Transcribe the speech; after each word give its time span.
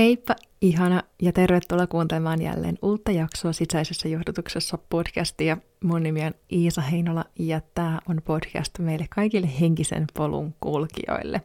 Heippa, 0.00 0.36
ihana 0.60 1.02
ja 1.22 1.32
tervetuloa 1.32 1.86
kuuntelemaan 1.86 2.42
jälleen 2.42 2.78
uutta 2.82 3.10
jaksoa 3.10 3.52
sisäisessä 3.52 4.08
johdotuksessa 4.08 4.78
podcastia. 4.90 5.56
Mun 5.84 6.02
nimi 6.02 6.24
on 6.24 6.34
Iisa 6.52 6.80
Heinola 6.80 7.24
ja 7.38 7.60
tämä 7.74 8.00
on 8.08 8.22
podcast 8.24 8.78
meille 8.78 9.06
kaikille 9.10 9.50
henkisen 9.60 10.06
polun 10.14 10.54
kulkijoille. 10.60 11.42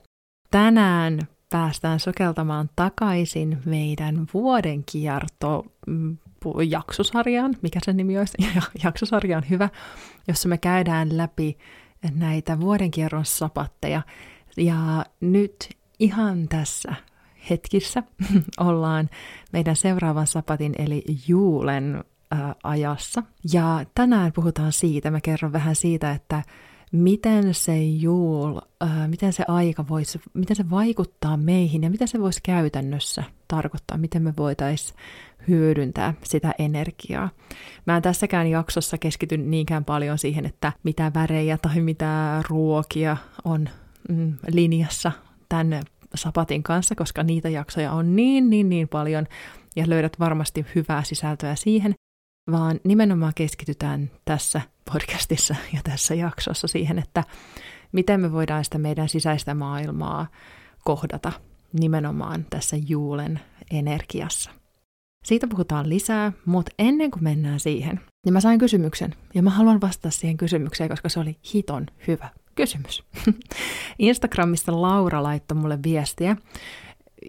Tänään 0.52 1.20
päästään 1.50 2.00
sokeltamaan 2.00 2.70
takaisin 2.76 3.58
meidän 3.66 4.28
vuoden 4.34 4.84
kierto 4.92 5.66
mm, 5.88 6.18
jaksosarjaan, 6.70 7.56
mikä 7.62 7.80
sen 7.86 7.98
nimi 7.98 8.18
olisi, 8.18 8.38
jaksosarja 8.84 9.38
on 9.38 9.50
hyvä, 9.50 9.70
jossa 10.28 10.50
me 10.50 10.58
käydään 10.58 11.18
läpi 11.18 11.58
näitä 12.16 12.60
vuoden 12.60 12.92
kierron 12.92 13.26
sapatteja. 13.26 14.02
Ja 14.58 15.06
nyt 15.22 15.70
ihan 16.00 16.48
tässä 16.48 16.96
hetkissä 17.50 18.04
ollaan 18.58 19.10
meidän 19.54 19.76
seuraavan 19.76 20.28
sapatin 20.28 20.76
eli 20.78 21.04
juulen 21.28 22.04
ää, 22.32 22.56
ajassa. 22.64 23.24
Ja 23.54 23.86
tänään 23.96 24.32
puhutaan 24.34 24.72
siitä, 24.72 25.12
mä 25.12 25.22
kerron 25.22 25.54
vähän 25.54 25.76
siitä, 25.76 26.12
että 26.12 26.44
miten 26.92 27.54
se 27.54 27.84
juul, 27.84 28.60
ää, 28.82 29.08
miten 29.08 29.34
se 29.34 29.44
aika 29.48 29.88
voisi, 29.88 30.22
miten 30.34 30.56
se 30.56 30.70
vaikuttaa 30.70 31.38
meihin 31.38 31.84
ja 31.84 31.90
mitä 31.90 32.08
se 32.08 32.20
voisi 32.20 32.40
käytännössä 32.44 33.24
tarkoittaa, 33.48 33.98
miten 33.98 34.24
me 34.24 34.34
voitaisiin 34.38 35.00
hyödyntää 35.48 36.14
sitä 36.24 36.54
energiaa. 36.60 37.30
Mä 37.86 37.96
en 37.96 38.02
tässäkään 38.02 38.48
jaksossa 38.48 38.98
keskity 38.98 39.38
niinkään 39.38 39.86
paljon 39.86 40.18
siihen, 40.18 40.46
että 40.46 40.74
mitä 40.84 41.12
värejä 41.16 41.58
tai 41.58 41.82
mitä 41.82 42.44
ruokia 42.50 43.18
on 43.44 43.70
mm, 44.10 44.34
linjassa 44.52 45.12
tämän 45.50 45.84
Sapatin 46.18 46.64
kanssa, 46.64 46.96
koska 46.96 47.24
niitä 47.24 47.50
jaksoja 47.50 47.92
on 47.92 48.16
niin, 48.16 48.50
niin, 48.50 48.70
niin 48.70 48.88
paljon 48.88 49.28
ja 49.76 49.90
löydät 49.90 50.20
varmasti 50.20 50.66
hyvää 50.76 51.04
sisältöä 51.04 51.56
siihen, 51.56 51.94
vaan 52.52 52.80
nimenomaan 52.84 53.34
keskitytään 53.36 54.12
tässä 54.26 54.62
podcastissa 54.92 55.56
ja 55.74 55.80
tässä 55.84 56.16
jaksossa 56.16 56.68
siihen, 56.68 57.00
että 57.00 57.24
miten 57.92 58.22
me 58.22 58.32
voidaan 58.32 58.66
sitä 58.66 58.78
meidän 58.78 59.10
sisäistä 59.10 59.54
maailmaa 59.54 60.28
kohdata 60.84 61.32
nimenomaan 61.80 62.46
tässä 62.50 62.78
juulen 62.88 63.40
energiassa. 63.72 64.52
Siitä 65.26 65.48
puhutaan 65.48 65.90
lisää, 65.90 66.32
mutta 66.46 66.72
ennen 66.80 67.12
kuin 67.12 67.24
mennään 67.24 67.60
siihen, 67.60 68.02
niin 68.26 68.34
mä 68.34 68.42
sain 68.42 68.60
kysymyksen, 68.60 69.16
ja 69.34 69.42
mä 69.42 69.50
haluan 69.50 69.82
vastata 69.82 70.12
siihen 70.12 70.38
kysymykseen, 70.38 70.90
koska 70.90 71.10
se 71.10 71.20
oli 71.20 71.38
hiton 71.54 71.86
hyvä 72.08 72.30
kysymys. 72.56 73.04
Instagramista 74.00 74.82
Laura 74.82 75.24
laittoi 75.24 75.58
mulle 75.58 75.80
viestiä, 75.84 76.36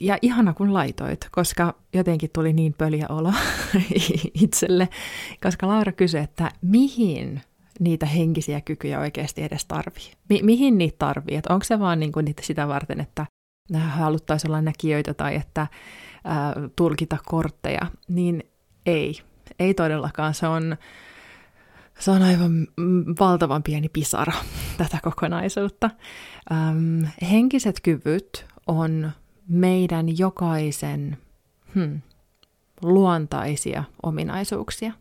ja 0.01 0.19
ihana 0.23 0.55
kun 0.55 0.75
laitoit, 0.75 1.29
koska 1.31 1.75
jotenkin 1.93 2.31
tuli 2.33 2.53
niin 2.53 2.75
pöliä 2.79 3.07
olo 3.09 3.33
itselle, 4.45 4.89
koska 5.43 5.69
Laura 5.69 5.93
kysyi, 5.93 6.21
että 6.21 6.51
mihin 6.63 7.41
niitä 7.81 8.07
henkisiä 8.07 8.61
kykyjä 8.61 9.01
oikeasti 9.01 9.43
edes 9.43 9.65
tarvii? 9.65 10.13
Mi- 10.29 10.43
mihin 10.43 10.79
niitä 10.79 10.97
tarvii? 10.99 11.41
Onko 11.49 11.65
se 11.65 11.79
vaan 11.79 12.01
niinku 12.01 12.21
niitä 12.21 12.43
sitä 12.43 12.69
varten, 12.69 13.01
että 13.01 13.27
haluttaisiin 13.79 14.51
olla 14.51 14.63
näkijöitä 14.63 15.15
tai 15.15 15.35
että 15.35 15.67
ää, 16.25 16.55
tulkita 16.77 17.17
kortteja? 17.27 17.87
Niin 18.09 18.43
ei, 18.87 19.21
ei 19.59 19.75
todellakaan. 19.75 20.35
Se 20.35 20.47
on 20.47 20.77
se 21.99 22.11
on 22.11 22.23
aivan 22.23 22.69
valtavan 23.21 23.63
pieni 23.63 23.89
pisara 23.89 24.33
tätä 24.79 24.99
kokonaisuutta. 25.03 25.91
Ähm, 26.53 27.05
henkiset 27.31 27.81
kyvyt 27.83 28.47
on 28.67 29.11
meidän 29.49 30.19
jokaisen 30.19 31.17
hmm, 31.75 32.01
luontaisia 32.83 33.85
ominaisuuksia. 34.03 34.93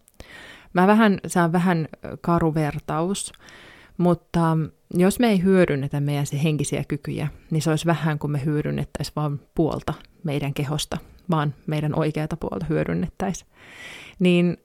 Mä 0.73 0.88
vähän, 0.88 1.20
se 1.28 1.42
on 1.42 1.52
vähän 1.52 1.88
karu 2.22 2.54
vertaus, 2.54 3.34
mutta 3.98 4.58
jos 4.94 5.20
me 5.20 5.28
ei 5.28 5.44
hyödynnetä 5.44 6.00
meidän 6.00 6.26
se 6.26 6.44
henkisiä 6.44 6.84
kykyjä, 6.88 7.28
niin 7.52 7.61
se 7.61 7.70
olisi 7.70 7.86
vähän 7.86 8.20
kuin 8.20 8.32
me 8.32 8.45
hyödynnettäisiin 8.45 9.16
vain 9.16 9.39
puolta 9.55 9.94
meidän 10.23 10.54
kehosta, 10.54 10.98
vaan 11.30 11.54
meidän 11.67 12.00
oikeata 12.00 12.38
puolta 12.38 12.66
hyödynnettäisiin. 12.70 13.50
Niin 14.20 14.58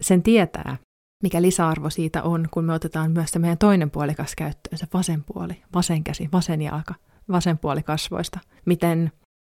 sen 0.00 0.22
tietää, 0.22 0.76
mikä 1.22 1.42
lisäarvo 1.42 1.90
siitä 1.90 2.22
on, 2.22 2.48
kun 2.50 2.64
me 2.64 2.72
otetaan 2.72 3.12
myös 3.12 3.30
se 3.30 3.38
meidän 3.38 3.58
toinen 3.58 3.90
puolikas 3.90 4.34
käyttöön, 4.36 4.78
se 4.78 4.86
vasen 4.94 5.24
puoli, 5.24 5.62
vasen 5.74 6.04
käsi, 6.04 6.28
vasen 6.32 6.62
jalka, 6.62 6.94
vasen 7.30 7.58
puoli 7.58 7.82
kasvoista. 7.82 8.38
Miten 8.66 9.12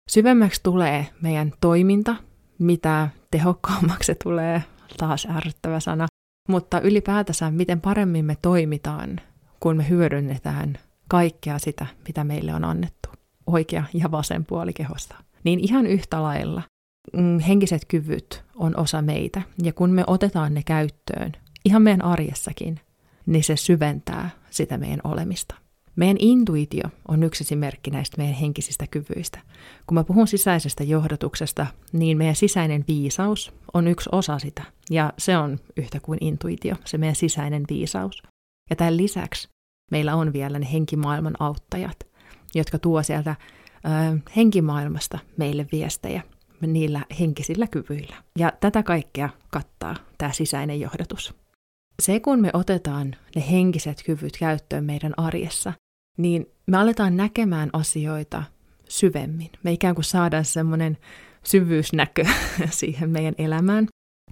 syvemmäksi 0.09 0.63
tulee 0.63 1.07
meidän 1.21 1.53
toiminta, 1.61 2.15
mitä 2.59 3.09
tehokkaammaksi 3.31 4.07
se 4.07 4.15
tulee, 4.23 4.63
taas 4.97 5.27
ärsyttävä 5.35 5.79
sana, 5.79 6.07
mutta 6.49 6.79
ylipäätänsä 6.79 7.51
miten 7.51 7.81
paremmin 7.81 8.25
me 8.25 8.37
toimitaan, 8.41 9.21
kun 9.59 9.77
me 9.77 9.89
hyödynnetään 9.89 10.77
kaikkea 11.07 11.59
sitä, 11.59 11.85
mitä 12.07 12.23
meille 12.23 12.53
on 12.53 12.63
annettu, 12.63 13.09
oikea 13.47 13.83
ja 13.93 14.11
vasen 14.11 14.45
puoli 14.45 14.73
kehosta. 14.73 15.15
Niin 15.43 15.59
ihan 15.59 15.87
yhtä 15.87 16.23
lailla 16.23 16.61
mm, 17.13 17.39
henkiset 17.39 17.85
kyvyt 17.87 18.43
on 18.55 18.79
osa 18.79 19.01
meitä, 19.01 19.41
ja 19.63 19.73
kun 19.73 19.89
me 19.89 20.03
otetaan 20.07 20.53
ne 20.53 20.63
käyttöön, 20.63 21.31
ihan 21.65 21.81
meidän 21.81 22.05
arjessakin, 22.05 22.79
niin 23.25 23.43
se 23.43 23.55
syventää 23.55 24.29
sitä 24.49 24.77
meidän 24.77 24.99
olemista. 25.03 25.55
Meidän 25.95 26.17
intuitio 26.19 26.83
on 27.07 27.23
yksi 27.23 27.43
esimerkki 27.43 27.91
näistä 27.91 28.17
meidän 28.17 28.35
henkisistä 28.35 28.87
kyvyistä. 28.91 29.39
Kun 29.87 29.95
mä 29.95 30.03
puhun 30.03 30.27
sisäisestä 30.27 30.83
johdotuksesta, 30.83 31.67
niin 31.91 32.17
meidän 32.17 32.35
sisäinen 32.35 32.85
viisaus 32.87 33.53
on 33.73 33.87
yksi 33.87 34.09
osa 34.11 34.39
sitä, 34.39 34.63
ja 34.89 35.13
se 35.17 35.37
on 35.37 35.59
yhtä 35.77 35.99
kuin 35.99 36.17
intuitio, 36.21 36.75
se 36.85 36.97
meidän 36.97 37.15
sisäinen 37.15 37.63
viisaus. 37.69 38.23
Ja 38.69 38.75
tämän 38.75 38.97
lisäksi 38.97 39.49
meillä 39.91 40.15
on 40.15 40.33
vielä 40.33 40.59
ne 40.59 40.67
henkimaailman 40.73 41.35
auttajat, 41.39 41.99
jotka 42.55 42.79
tuo 42.79 43.03
sieltä 43.03 43.35
ö, 43.85 44.19
henkimaailmasta 44.35 45.19
meille 45.37 45.67
viestejä 45.71 46.21
niillä 46.61 47.01
henkisillä 47.19 47.67
kyvyillä. 47.67 48.15
Ja 48.39 48.53
tätä 48.59 48.83
kaikkea 48.83 49.29
kattaa 49.51 49.95
tämä 50.17 50.31
sisäinen 50.31 50.79
johdatus 50.79 51.33
se 52.01 52.19
kun 52.19 52.39
me 52.39 52.49
otetaan 52.53 53.15
ne 53.35 53.43
henkiset 53.51 54.03
kyvyt 54.05 54.37
käyttöön 54.37 54.83
meidän 54.83 55.13
arjessa, 55.17 55.73
niin 56.17 56.45
me 56.67 56.77
aletaan 56.77 57.17
näkemään 57.17 57.69
asioita 57.73 58.43
syvemmin. 58.89 59.49
Me 59.63 59.71
ikään 59.71 59.95
kuin 59.95 60.05
saadaan 60.05 60.45
semmoinen 60.45 60.97
syvyysnäkö 61.43 62.25
siihen 62.69 63.09
meidän 63.09 63.35
elämään. 63.37 63.87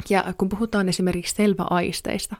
Ja 0.09 0.33
kun 0.37 0.49
puhutaan 0.49 0.89
esimerkiksi 0.89 1.35
selväaisteista, 1.35 2.35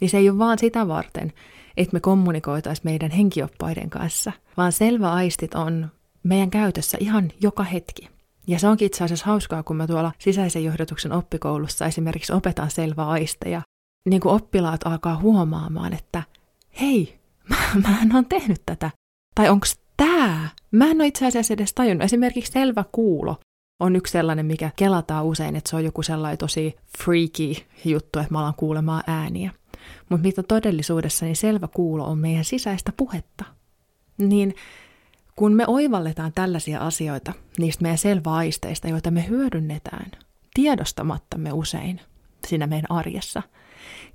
niin 0.00 0.10
se 0.10 0.18
ei 0.18 0.30
ole 0.30 0.38
vaan 0.38 0.58
sitä 0.58 0.88
varten, 0.88 1.32
että 1.76 1.92
me 1.92 2.00
kommunikoitaisiin 2.00 2.86
meidän 2.86 3.10
henkioppaiden 3.10 3.90
kanssa, 3.90 4.32
vaan 4.56 4.72
selväaistit 4.72 5.54
on 5.54 5.88
meidän 6.22 6.50
käytössä 6.50 6.98
ihan 7.00 7.32
joka 7.40 7.62
hetki. 7.62 8.08
Ja 8.46 8.58
se 8.58 8.68
onkin 8.68 8.86
itse 8.86 9.04
asiassa 9.04 9.26
hauskaa, 9.26 9.62
kun 9.62 9.76
mä 9.76 9.86
tuolla 9.86 10.12
sisäisen 10.18 10.64
johdotuksen 10.64 11.12
oppikoulussa 11.12 11.86
esimerkiksi 11.86 12.32
opetan 12.32 12.70
selväaisteja, 12.70 13.62
niin 14.10 14.20
kuin 14.20 14.34
oppilaat 14.34 14.86
alkaa 14.86 15.16
huomaamaan, 15.16 15.92
että 15.92 16.22
hei, 16.80 17.18
mä, 17.50 17.56
mä 17.88 17.98
en 18.02 18.16
ole 18.16 18.24
tehnyt 18.28 18.62
tätä. 18.66 18.90
Tai 19.34 19.48
onko 19.48 19.66
tämä? 19.96 20.48
Mä 20.70 20.90
en 20.90 20.96
ole 20.96 21.06
itse 21.06 21.26
asiassa 21.26 21.54
edes 21.54 21.74
tajunnut. 21.74 22.04
Esimerkiksi 22.04 22.52
selvä 22.52 22.84
kuulo 22.92 23.36
on 23.80 23.96
yksi 23.96 24.10
sellainen, 24.12 24.46
mikä 24.46 24.70
kelataan 24.76 25.24
usein, 25.24 25.56
että 25.56 25.70
se 25.70 25.76
on 25.76 25.84
joku 25.84 26.02
sellainen 26.02 26.38
tosi 26.38 26.76
freaky 26.98 27.64
juttu, 27.84 28.18
että 28.18 28.32
mä 28.32 28.40
alan 28.40 28.54
kuulemaan 28.56 29.02
ääniä. 29.06 29.50
Mutta 30.08 30.26
mitä 30.26 30.42
todellisuudessa, 30.42 31.24
niin 31.24 31.36
selvä 31.36 31.68
kuulo 31.68 32.04
on 32.04 32.18
meidän 32.18 32.44
sisäistä 32.44 32.92
puhetta. 32.96 33.44
Niin 34.18 34.54
kun 35.36 35.52
me 35.52 35.64
oivalletaan 35.66 36.32
tällaisia 36.34 36.80
asioita 36.80 37.32
niistä 37.58 37.82
meidän 37.82 37.98
selväaisteista, 37.98 38.88
joita 38.88 39.10
me 39.10 39.28
hyödynnetään 39.28 40.10
tiedostamattamme 40.54 41.52
usein 41.52 42.00
siinä 42.46 42.66
meidän 42.66 42.90
arjessa– 42.90 43.42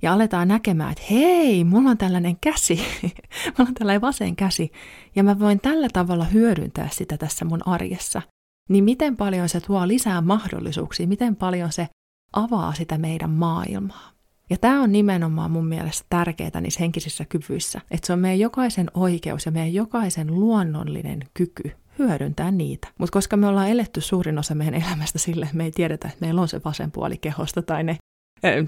ja 0.02 0.12
aletaan 0.12 0.48
näkemään, 0.48 0.92
että 0.92 1.04
hei, 1.10 1.64
mulla 1.64 1.90
on 1.90 1.98
tällainen 1.98 2.36
käsi, 2.40 2.76
mulla 3.58 3.68
on 3.68 3.74
tällainen 3.74 4.00
vasen 4.00 4.36
käsi, 4.36 4.72
ja 5.16 5.24
mä 5.24 5.38
voin 5.38 5.60
tällä 5.60 5.88
tavalla 5.92 6.24
hyödyntää 6.24 6.88
sitä 6.92 7.16
tässä 7.16 7.44
mun 7.44 7.68
arjessa, 7.68 8.22
niin 8.68 8.84
miten 8.84 9.16
paljon 9.16 9.48
se 9.48 9.60
tuo 9.60 9.88
lisää 9.88 10.20
mahdollisuuksia, 10.20 11.06
miten 11.06 11.36
paljon 11.36 11.72
se 11.72 11.88
avaa 12.32 12.74
sitä 12.74 12.98
meidän 12.98 13.30
maailmaa. 13.30 14.10
Ja 14.50 14.56
tämä 14.56 14.82
on 14.82 14.92
nimenomaan 14.92 15.50
mun 15.50 15.66
mielestä 15.66 16.06
tärkeää 16.10 16.60
niissä 16.60 16.80
henkisissä 16.80 17.24
kyvyissä, 17.24 17.80
että 17.90 18.06
se 18.06 18.12
on 18.12 18.18
meidän 18.18 18.38
jokaisen 18.38 18.90
oikeus 18.94 19.46
ja 19.46 19.52
meidän 19.52 19.74
jokaisen 19.74 20.34
luonnollinen 20.34 21.20
kyky 21.34 21.72
hyödyntää 21.98 22.50
niitä. 22.50 22.88
Mutta 22.98 23.12
koska 23.12 23.36
me 23.36 23.46
ollaan 23.46 23.68
eletty 23.68 24.00
suurin 24.00 24.38
osa 24.38 24.54
meidän 24.54 24.82
elämästä 24.82 25.18
sille, 25.18 25.48
me 25.52 25.64
ei 25.64 25.70
tiedetä, 25.70 26.08
että 26.08 26.20
meillä 26.20 26.40
on 26.40 26.48
se 26.48 26.60
vasen 26.64 26.90
puoli 26.90 27.16
kehosta 27.16 27.62
tai 27.62 27.84
ne 27.84 27.96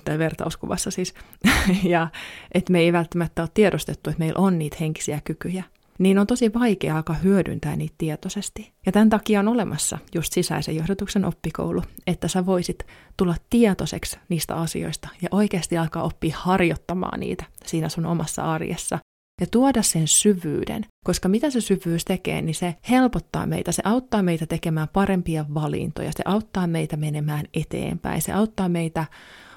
tai 0.04 0.18
vertauskuvassa 0.18 0.90
siis, 0.90 1.14
ja 1.84 2.08
että 2.54 2.72
me 2.72 2.80
ei 2.80 2.92
välttämättä 2.92 3.42
ole 3.42 3.50
tiedostettu, 3.54 4.10
että 4.10 4.20
meillä 4.20 4.38
on 4.38 4.58
niitä 4.58 4.76
henkisiä 4.80 5.20
kykyjä, 5.24 5.64
niin 5.98 6.18
on 6.18 6.26
tosi 6.26 6.54
vaikea 6.54 6.96
alkaa 6.96 7.16
hyödyntää 7.16 7.76
niitä 7.76 7.94
tietoisesti. 7.98 8.72
Ja 8.86 8.92
tämän 8.92 9.10
takia 9.10 9.40
on 9.40 9.48
olemassa 9.48 9.98
just 10.14 10.32
sisäisen 10.32 10.76
johdatuksen 10.76 11.24
oppikoulu, 11.24 11.82
että 12.06 12.28
sä 12.28 12.46
voisit 12.46 12.86
tulla 13.16 13.34
tietoiseksi 13.50 14.18
niistä 14.28 14.54
asioista 14.54 15.08
ja 15.22 15.28
oikeasti 15.30 15.78
alkaa 15.78 16.02
oppia 16.02 16.36
harjoittamaan 16.38 17.20
niitä 17.20 17.44
siinä 17.66 17.88
sun 17.88 18.06
omassa 18.06 18.52
arjessa. 18.52 18.98
Ja 19.40 19.46
tuoda 19.50 19.82
sen 19.82 20.08
syvyyden, 20.08 20.86
koska 21.06 21.28
mitä 21.28 21.50
se 21.50 21.60
syvyys 21.60 22.04
tekee, 22.04 22.42
niin 22.42 22.54
se 22.54 22.74
helpottaa 22.90 23.46
meitä, 23.46 23.72
se 23.72 23.82
auttaa 23.84 24.22
meitä 24.22 24.46
tekemään 24.46 24.88
parempia 24.92 25.44
valintoja, 25.54 26.12
se 26.12 26.22
auttaa 26.24 26.66
meitä 26.66 26.96
menemään 26.96 27.46
eteenpäin, 27.54 28.22
se 28.22 28.32
auttaa 28.32 28.68
meitä 28.68 29.04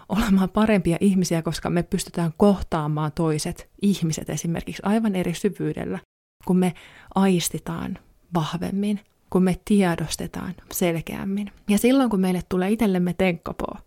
olemaan 0.10 0.50
parempia 0.50 0.98
ihmisiä, 1.00 1.42
koska 1.42 1.70
me 1.70 1.84
pystytään 1.84 2.34
kohtaamaan 2.38 3.12
toiset 3.12 3.70
ihmiset 3.82 4.30
esimerkiksi 4.30 4.82
aivan 4.86 5.16
eri 5.16 5.34
syvyydellä, 5.34 6.00
kun 6.46 6.58
me 6.58 6.74
aistitaan 7.16 7.98
vahvemmin, 8.34 9.00
kun 9.30 9.44
me 9.44 9.60
tiedostetaan 9.66 10.56
selkeämmin. 10.72 11.52
Ja 11.70 11.78
silloin, 11.78 12.10
kun 12.10 12.20
meille 12.20 12.42
tulee 12.50 12.72
itsellemme 12.72 13.14
tenkkapoo, 13.14 13.78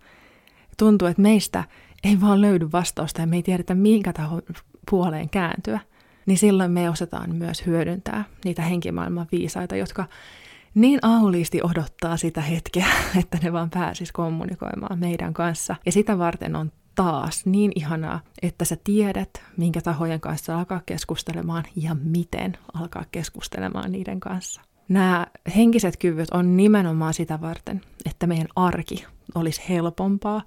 tuntuu, 0.79 1.09
että 1.09 1.23
meistä 1.23 1.65
ei 2.05 2.21
vaan 2.21 2.41
löydy 2.41 2.73
vastausta 2.73 3.21
ja 3.21 3.27
me 3.27 3.37
ei 3.37 3.43
tiedetä 3.43 3.75
minkä 3.75 4.13
tahon 4.13 4.43
puoleen 4.91 5.31
kääntyä, 5.31 5.81
niin 6.27 6.39
silloin 6.39 6.71
me 6.71 6.91
osataan 6.91 7.37
myös 7.37 7.67
hyödyntää 7.67 8.25
niitä 8.45 8.63
henkimaailman 8.63 9.27
viisaita, 9.33 9.77
jotka 9.77 10.07
niin 10.79 10.99
auliisti 11.03 11.63
odottaa 11.63 12.17
sitä 12.17 12.41
hetkeä, 12.41 12.87
että 13.21 13.39
ne 13.43 13.53
vaan 13.53 13.71
pääsis 13.71 14.13
kommunikoimaan 14.13 14.99
meidän 14.99 15.35
kanssa. 15.35 15.77
Ja 15.87 15.93
sitä 15.93 16.19
varten 16.19 16.57
on 16.57 16.73
taas 16.95 17.47
niin 17.47 17.73
ihanaa, 17.75 18.21
että 18.43 18.65
sä 18.65 18.77
tiedät, 18.85 19.43
minkä 19.57 19.81
tahojen 19.81 20.21
kanssa 20.21 20.59
alkaa 20.59 20.81
keskustelemaan 20.87 21.65
ja 21.77 21.97
miten 22.05 22.59
alkaa 22.75 23.05
keskustelemaan 23.13 23.93
niiden 23.93 24.21
kanssa. 24.21 24.61
Nämä 24.89 25.27
henkiset 25.57 25.97
kyvyt 25.97 26.31
on 26.31 26.57
nimenomaan 26.57 27.15
sitä 27.15 27.41
varten, 27.41 27.81
että 28.07 28.27
meidän 28.27 28.49
arki 28.57 29.05
olisi 29.35 29.63
helpompaa, 29.69 30.43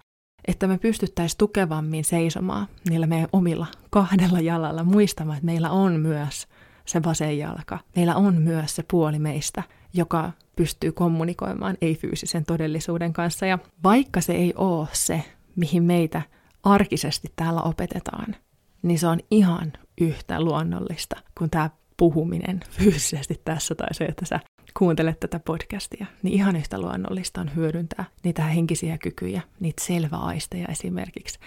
että 0.48 0.68
me 0.68 0.78
pystyttäisiin 0.78 1.38
tukevammin 1.38 2.04
seisomaan 2.04 2.68
niillä 2.90 3.08
meidän 3.08 3.30
omilla 3.34 3.68
kahdella 3.90 4.40
jalalla, 4.40 4.84
muistamaan, 4.84 5.38
että 5.38 5.46
meillä 5.46 5.70
on 5.70 6.00
myös 6.00 6.48
se 6.86 7.04
vasen 7.04 7.38
jalka. 7.38 7.80
Meillä 7.96 8.16
on 8.16 8.42
myös 8.42 8.76
se 8.76 8.84
puoli 8.92 9.20
meistä, 9.20 9.64
joka 9.94 10.32
pystyy 10.56 10.92
kommunikoimaan 10.92 11.78
ei-fyysisen 11.82 12.46
todellisuuden 12.46 13.14
kanssa. 13.14 13.46
Ja 13.46 13.60
vaikka 13.84 14.22
se 14.22 14.34
ei 14.34 14.54
ole 14.56 14.88
se, 14.94 15.24
mihin 15.56 15.84
meitä 15.84 16.22
arkisesti 16.64 17.32
täällä 17.36 17.62
opetetaan, 17.62 18.36
niin 18.82 19.00
se 19.00 19.08
on 19.08 19.20
ihan 19.32 19.74
yhtä 20.02 20.42
luonnollista 20.42 21.16
kuin 21.38 21.50
tämä 21.50 21.70
puhuminen 21.98 22.60
fyysisesti 22.78 23.42
tässä 23.46 23.76
tai 23.76 23.94
se, 23.94 24.06
että 24.06 24.26
sä 24.26 24.40
kuuntelet 24.78 25.20
tätä 25.20 25.40
podcastia, 25.40 26.06
niin 26.24 26.34
ihan 26.34 26.56
yhtä 26.56 26.80
luonnollista 26.80 27.42
on 27.42 27.56
hyödyntää 27.56 28.06
niitä 28.24 28.44
henkisiä 28.44 28.98
kykyjä, 28.98 29.42
niitä 29.60 29.84
selväaisteja 29.86 30.68
esimerkiksi, 30.68 31.40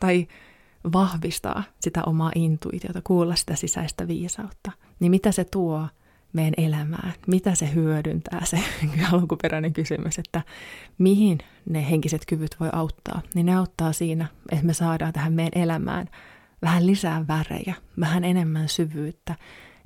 tai 0.00 0.26
vahvistaa 0.92 1.62
sitä 1.80 2.02
omaa 2.06 2.32
intuitiota, 2.34 3.00
kuulla 3.04 3.36
sitä 3.36 3.54
sisäistä 3.54 4.08
viisautta. 4.08 4.72
Niin 5.00 5.10
mitä 5.10 5.32
se 5.32 5.44
tuo 5.44 5.88
meidän 6.32 6.54
elämään, 6.56 7.12
mitä 7.26 7.54
se 7.54 7.74
hyödyntää, 7.74 8.44
se 8.44 8.58
alkuperäinen 9.12 9.72
kysymys, 9.72 10.18
että 10.18 10.42
mihin 10.98 11.38
ne 11.70 11.90
henkiset 11.90 12.22
kyvyt 12.26 12.56
voi 12.60 12.68
auttaa, 12.72 13.22
niin 13.34 13.46
ne 13.46 13.56
auttaa 13.56 13.92
siinä, 13.92 14.26
että 14.52 14.66
me 14.66 14.74
saadaan 14.74 15.12
tähän 15.12 15.32
meidän 15.32 15.62
elämään 15.62 16.08
vähän 16.62 16.86
lisää 16.86 17.24
värejä, 17.28 17.74
vähän 18.00 18.24
enemmän 18.24 18.68
syvyyttä 18.68 19.34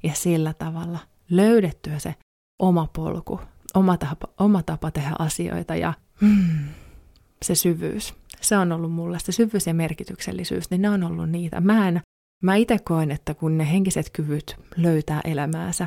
ja 0.03 0.15
sillä 0.15 0.55
tavalla 0.55 0.99
löydettyä 1.31 1.99
se 1.99 2.15
oma 2.59 2.89
polku, 2.93 3.41
oma 3.75 3.97
tapa, 3.97 4.29
oma 4.39 4.63
tapa 4.63 4.91
tehdä 4.91 5.13
asioita 5.19 5.77
ja 5.77 5.95
hmm, 6.21 6.65
se 7.43 7.55
syvyys. 7.55 8.15
Se 8.41 8.57
on 8.57 8.73
ollut 8.73 8.93
mulle, 8.93 9.19
se 9.19 9.33
syvyys 9.33 9.67
ja 9.67 9.75
merkityksellisyys, 9.75 10.71
niin 10.71 10.83
ne 10.83 10.91
on 10.91 11.03
ollut 11.05 11.31
niitä. 11.31 11.61
Mä, 11.61 11.89
en, 11.89 12.01
mä 12.43 12.57
itse 12.57 12.79
koen, 12.79 13.11
että 13.11 13.35
kun 13.35 13.59
ne 13.59 13.71
henkiset 13.73 14.11
kyvyt 14.11 14.57
löytää 14.77 15.21
elämäänsä, 15.25 15.87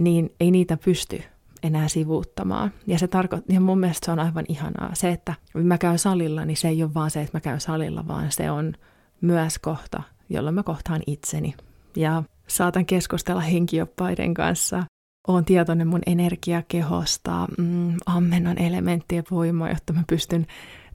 niin 0.00 0.34
ei 0.40 0.50
niitä 0.50 0.76
pysty 0.76 1.22
enää 1.62 1.88
sivuuttamaan. 1.88 2.72
Ja, 2.86 2.98
se 2.98 3.06
tarko- 3.06 3.42
ja 3.48 3.60
mun 3.60 3.78
mielestä 3.78 4.06
se 4.06 4.12
on 4.12 4.18
aivan 4.18 4.44
ihanaa. 4.48 4.90
Se, 4.94 5.10
että 5.10 5.34
mä 5.54 5.78
käyn 5.78 5.98
salilla, 5.98 6.44
niin 6.44 6.56
se 6.56 6.68
ei 6.68 6.82
ole 6.82 6.94
vaan 6.94 7.10
se, 7.10 7.20
että 7.20 7.36
mä 7.36 7.40
käyn 7.40 7.60
salilla, 7.60 8.08
vaan 8.08 8.32
se 8.32 8.50
on 8.50 8.74
myös 9.20 9.58
kohta, 9.58 10.02
jolloin 10.28 10.54
mä 10.54 10.62
kohtaan 10.62 11.02
itseni. 11.06 11.54
Ja 11.96 12.22
saatan 12.46 12.86
keskustella 12.86 13.40
henkioppaiden 13.40 14.34
kanssa. 14.34 14.82
Oon 15.28 15.44
tietoinen 15.44 15.88
mun 15.88 16.00
energiakehosta, 16.06 17.46
mm, 17.58 17.96
ammennan 18.06 18.58
elementtien 18.58 19.24
voimaa, 19.30 19.68
jotta 19.68 19.92
mä 19.92 20.02
pystyn 20.06 20.46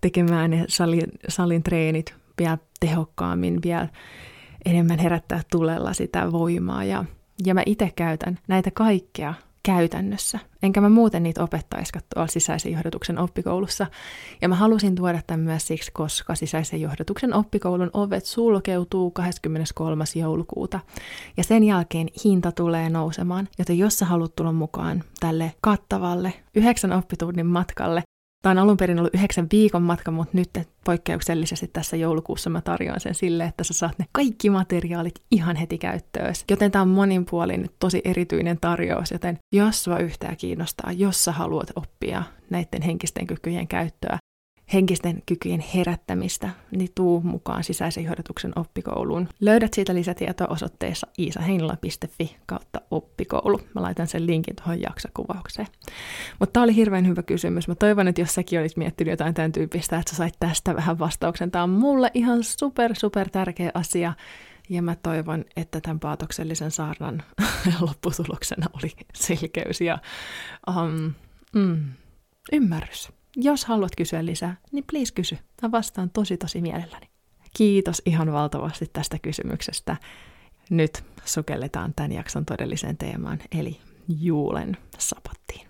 tekemään 0.01 0.51
ne 0.51 0.65
salin, 0.67 1.11
salin 1.27 1.63
treenit 1.63 2.15
vielä 2.39 2.57
tehokkaammin, 2.79 3.59
vielä 3.63 3.87
enemmän 4.65 4.99
herättää 4.99 5.41
tulella 5.51 5.93
sitä 5.93 6.31
voimaa. 6.31 6.83
Ja 6.83 7.05
ja 7.45 7.53
mä 7.53 7.63
itse 7.65 7.91
käytän 7.95 8.39
näitä 8.47 8.71
kaikkea 8.71 9.33
käytännössä. 9.65 10.39
Enkä 10.63 10.81
mä 10.81 10.89
muuten 10.89 11.23
niitä 11.23 11.43
opettaisikaan 11.43 12.05
tuolla 12.13 12.27
sisäisen 12.27 12.71
johdatuksen 12.71 13.17
oppikoulussa. 13.17 13.87
Ja 14.41 14.49
mä 14.49 14.55
halusin 14.55 14.95
tuoda 14.95 15.21
tämän 15.27 15.45
myös 15.45 15.67
siksi, 15.67 15.91
koska 15.91 16.35
sisäisen 16.35 16.81
johdatuksen 16.81 17.33
oppikoulun 17.33 17.89
ovet 17.93 18.25
sulkeutuu 18.25 19.11
23. 19.11 20.03
joulukuuta. 20.15 20.79
Ja 21.37 21.43
sen 21.43 21.63
jälkeen 21.63 22.07
hinta 22.23 22.51
tulee 22.51 22.89
nousemaan, 22.89 23.47
joten 23.59 23.77
jos 23.77 23.99
sä 23.99 24.05
haluat 24.05 24.35
tulla 24.35 24.51
mukaan 24.51 25.03
tälle 25.19 25.53
kattavalle 25.61 26.33
yhdeksän 26.55 26.93
oppitunnin 26.93 27.45
matkalle, 27.45 28.03
Tämä 28.45 28.51
on 28.51 28.57
alun 28.57 28.77
perin 28.77 28.99
ollut 28.99 29.15
yhdeksän 29.15 29.47
viikon 29.51 29.81
matka, 29.81 30.11
mutta 30.11 30.37
nyt 30.37 30.49
poikkeuksellisesti 30.85 31.67
tässä 31.67 31.97
joulukuussa 31.97 32.49
mä 32.49 32.61
tarjoan 32.61 32.99
sen 32.99 33.15
sille, 33.15 33.43
että 33.45 33.63
sä 33.63 33.73
saat 33.73 33.99
ne 33.99 34.05
kaikki 34.11 34.49
materiaalit 34.49 35.21
ihan 35.31 35.55
heti 35.55 35.77
käyttöön. 35.77 36.33
Joten 36.49 36.71
tämä 36.71 36.81
on 36.81 36.87
moninpuolinen, 36.87 37.69
tosi 37.79 38.01
erityinen 38.05 38.57
tarjous, 38.61 39.11
joten 39.11 39.39
jos 39.51 39.83
sua 39.83 39.97
yhtään 39.97 40.37
kiinnostaa, 40.37 40.91
jos 40.91 41.23
sä 41.23 41.31
haluat 41.31 41.71
oppia 41.75 42.23
näiden 42.49 42.81
henkisten 42.81 43.27
kykyjen 43.27 43.67
käyttöä, 43.67 44.17
henkisten 44.73 45.23
kykyjen 45.25 45.63
herättämistä, 45.75 46.49
niin 46.71 46.89
tuu 46.95 47.21
mukaan 47.21 47.63
sisäisen 47.63 48.03
johdatuksen 48.03 48.51
oppikouluun. 48.55 49.29
Löydät 49.39 49.73
siitä 49.73 49.95
lisätietoa 49.95 50.47
osoitteessa 50.47 51.07
iisaheinila.fi 51.19 52.37
kautta 52.45 52.81
oppikoulu. 52.91 53.61
Mä 53.75 53.81
laitan 53.81 54.07
sen 54.07 54.27
linkin 54.27 54.55
tuohon 54.55 54.81
jaksokuvaukseen. 54.81 55.67
Mutta 56.39 56.53
tämä 56.53 56.63
oli 56.63 56.75
hirveän 56.75 57.07
hyvä 57.07 57.23
kysymys. 57.23 57.67
Mä 57.67 57.75
toivon, 57.75 58.07
että 58.07 58.21
jos 58.21 58.33
säkin 58.33 58.59
olisit 58.59 58.77
miettinyt 58.77 59.11
jotain 59.11 59.33
tämän 59.33 59.51
tyyppistä, 59.51 59.97
että 59.97 60.09
sä 60.11 60.15
sait 60.15 60.35
tästä 60.39 60.75
vähän 60.75 60.99
vastauksen. 60.99 61.51
Tämä 61.51 61.63
on 61.63 61.69
mulle 61.69 62.11
ihan 62.13 62.43
super, 62.43 62.95
super 62.95 63.29
tärkeä 63.29 63.71
asia. 63.73 64.13
Ja 64.69 64.81
mä 64.81 64.95
toivon, 64.95 65.45
että 65.55 65.81
tämän 65.81 65.99
paatoksellisen 65.99 66.71
saarnan 66.71 67.23
lopputuloksena 67.87 68.67
oli 68.73 68.91
selkeys 69.13 69.81
ja 69.81 69.97
um, 70.67 71.13
mm, 71.55 71.93
ymmärrys. 72.51 73.11
Jos 73.37 73.65
haluat 73.65 73.91
kysyä 73.97 74.25
lisää, 74.25 74.55
niin 74.71 74.83
please 74.91 75.13
kysy. 75.13 75.37
Mä 75.61 75.71
vastaan 75.71 76.09
tosi 76.09 76.37
tosi 76.37 76.61
mielelläni. 76.61 77.09
Kiitos 77.57 78.01
ihan 78.05 78.31
valtavasti 78.33 78.85
tästä 78.93 79.19
kysymyksestä. 79.19 79.97
Nyt 80.69 81.03
sukelletaan 81.25 81.93
tämän 81.95 82.11
jakson 82.11 82.45
todelliseen 82.45 82.97
teemaan, 82.97 83.39
eli 83.59 83.77
juulen 84.19 84.77
sapattiin. 84.97 85.67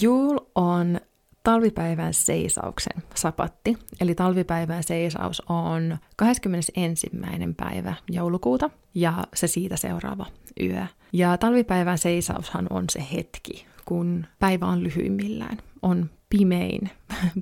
Juul 0.00 0.38
on 0.54 1.00
talvipäivän 1.42 2.14
seisauksen 2.14 3.02
sapatti. 3.14 3.78
Eli 4.00 4.14
talvipäivän 4.14 4.82
seisaus 4.82 5.42
on 5.48 5.98
21. 6.16 7.10
päivä 7.56 7.94
joulukuuta 8.10 8.70
ja 8.94 9.24
se 9.34 9.46
siitä 9.46 9.76
seuraava 9.76 10.26
yö. 10.62 10.86
Ja 11.12 11.38
talvipäivän 11.38 11.98
seisaushan 11.98 12.66
on 12.70 12.84
se 12.90 13.06
hetki, 13.12 13.66
kun 13.84 14.26
päivä 14.38 14.66
on 14.66 14.84
lyhyimmillään, 14.84 15.58
on 15.82 16.10
pimein, 16.28 16.90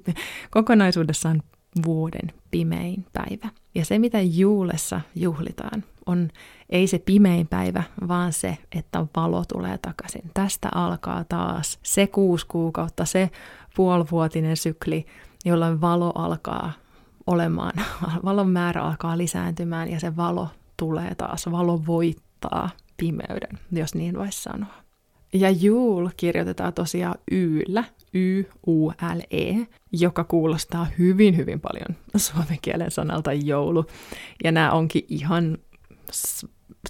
kokonaisuudessaan 0.50 1.42
vuoden 1.86 2.32
pimein 2.50 3.06
päivä. 3.12 3.48
Ja 3.74 3.84
se, 3.84 3.98
mitä 3.98 4.20
juulessa 4.20 5.00
juhlitaan, 5.14 5.84
on 6.06 6.28
ei 6.70 6.86
se 6.86 6.98
pimein 6.98 7.48
päivä, 7.48 7.82
vaan 8.08 8.32
se, 8.32 8.58
että 8.72 9.06
valo 9.16 9.44
tulee 9.44 9.78
takaisin. 9.78 10.30
Tästä 10.34 10.68
alkaa 10.74 11.24
taas 11.24 11.78
se 11.82 12.06
kuusi 12.06 12.46
kuukautta, 12.46 13.04
se 13.04 13.30
puolivuotinen 13.76 14.56
sykli, 14.56 15.06
jolloin 15.44 15.80
valo 15.80 16.12
alkaa 16.14 16.72
olemaan, 17.26 17.72
valon 18.24 18.50
määrä 18.50 18.82
alkaa 18.82 19.18
lisääntymään 19.18 19.90
ja 19.90 20.00
se 20.00 20.16
valo 20.16 20.48
tulee 20.76 21.14
taas, 21.14 21.50
valo 21.50 21.86
voittaa 21.86 22.70
pimeyden, 22.96 23.58
jos 23.72 23.94
niin 23.94 24.18
voisi 24.18 24.42
sanoa. 24.42 24.74
Ja 25.32 25.50
Jul 25.50 26.08
kirjoitetaan 26.16 26.72
tosiaan 26.72 27.18
Yllä, 27.30 27.84
Y-U-L-E, 28.14 29.66
joka 29.92 30.24
kuulostaa 30.24 30.86
hyvin, 30.98 31.36
hyvin 31.36 31.60
paljon 31.60 31.96
suomen 32.16 32.58
kielen 32.62 32.90
sanalta 32.90 33.32
joulu. 33.32 33.86
Ja 34.44 34.52
nämä 34.52 34.72
onkin 34.72 35.04
ihan 35.08 35.58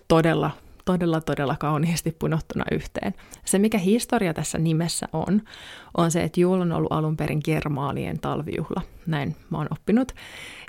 todella 0.08 0.50
todella, 0.84 1.20
todella 1.20 1.56
kauniisti 1.56 2.16
punottuna 2.18 2.64
yhteen. 2.72 3.14
Se, 3.44 3.58
mikä 3.58 3.78
historia 3.78 4.34
tässä 4.34 4.58
nimessä 4.58 5.06
on, 5.12 5.42
on 5.96 6.10
se, 6.10 6.22
että 6.22 6.40
Juul 6.40 6.60
on 6.60 6.72
ollut 6.72 6.92
alun 6.92 7.16
perin 7.16 7.40
germaalien 7.44 8.20
talvijuhla. 8.20 8.82
Näin 9.06 9.36
mä 9.50 9.58
oon 9.58 9.68
oppinut. 9.70 10.12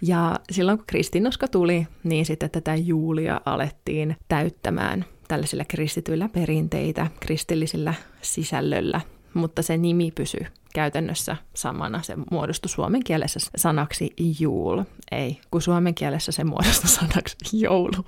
Ja 0.02 0.40
silloin 0.52 0.78
kun 0.78 0.88
kristinusko 0.88 1.48
tuli, 1.48 1.88
niin 2.04 2.26
sitten 2.26 2.50
tätä 2.50 2.76
juulia 2.76 3.42
alettiin 3.46 4.16
täyttämään 4.28 5.06
tällaisilla 5.32 5.66
kristityillä 5.68 6.30
perinteitä, 6.30 7.08
kristillisillä 7.20 7.94
sisällöllä, 8.22 9.02
mutta 9.34 9.62
se 9.62 9.78
nimi 9.78 10.12
pysyy 10.12 10.46
käytännössä 10.74 11.38
samana. 11.54 12.02
Se 12.02 12.16
muodostui 12.32 12.70
suomen 12.70 13.04
kielessä 13.04 13.40
sanaksi 13.56 14.14
juul, 14.40 14.84
ei, 15.12 15.42
kun 15.52 15.62
suomen 15.62 15.96
kielessä 15.96 16.32
se 16.32 16.44
muodostui 16.44 16.90
sanaksi 17.00 17.38
joulu. 17.52 18.06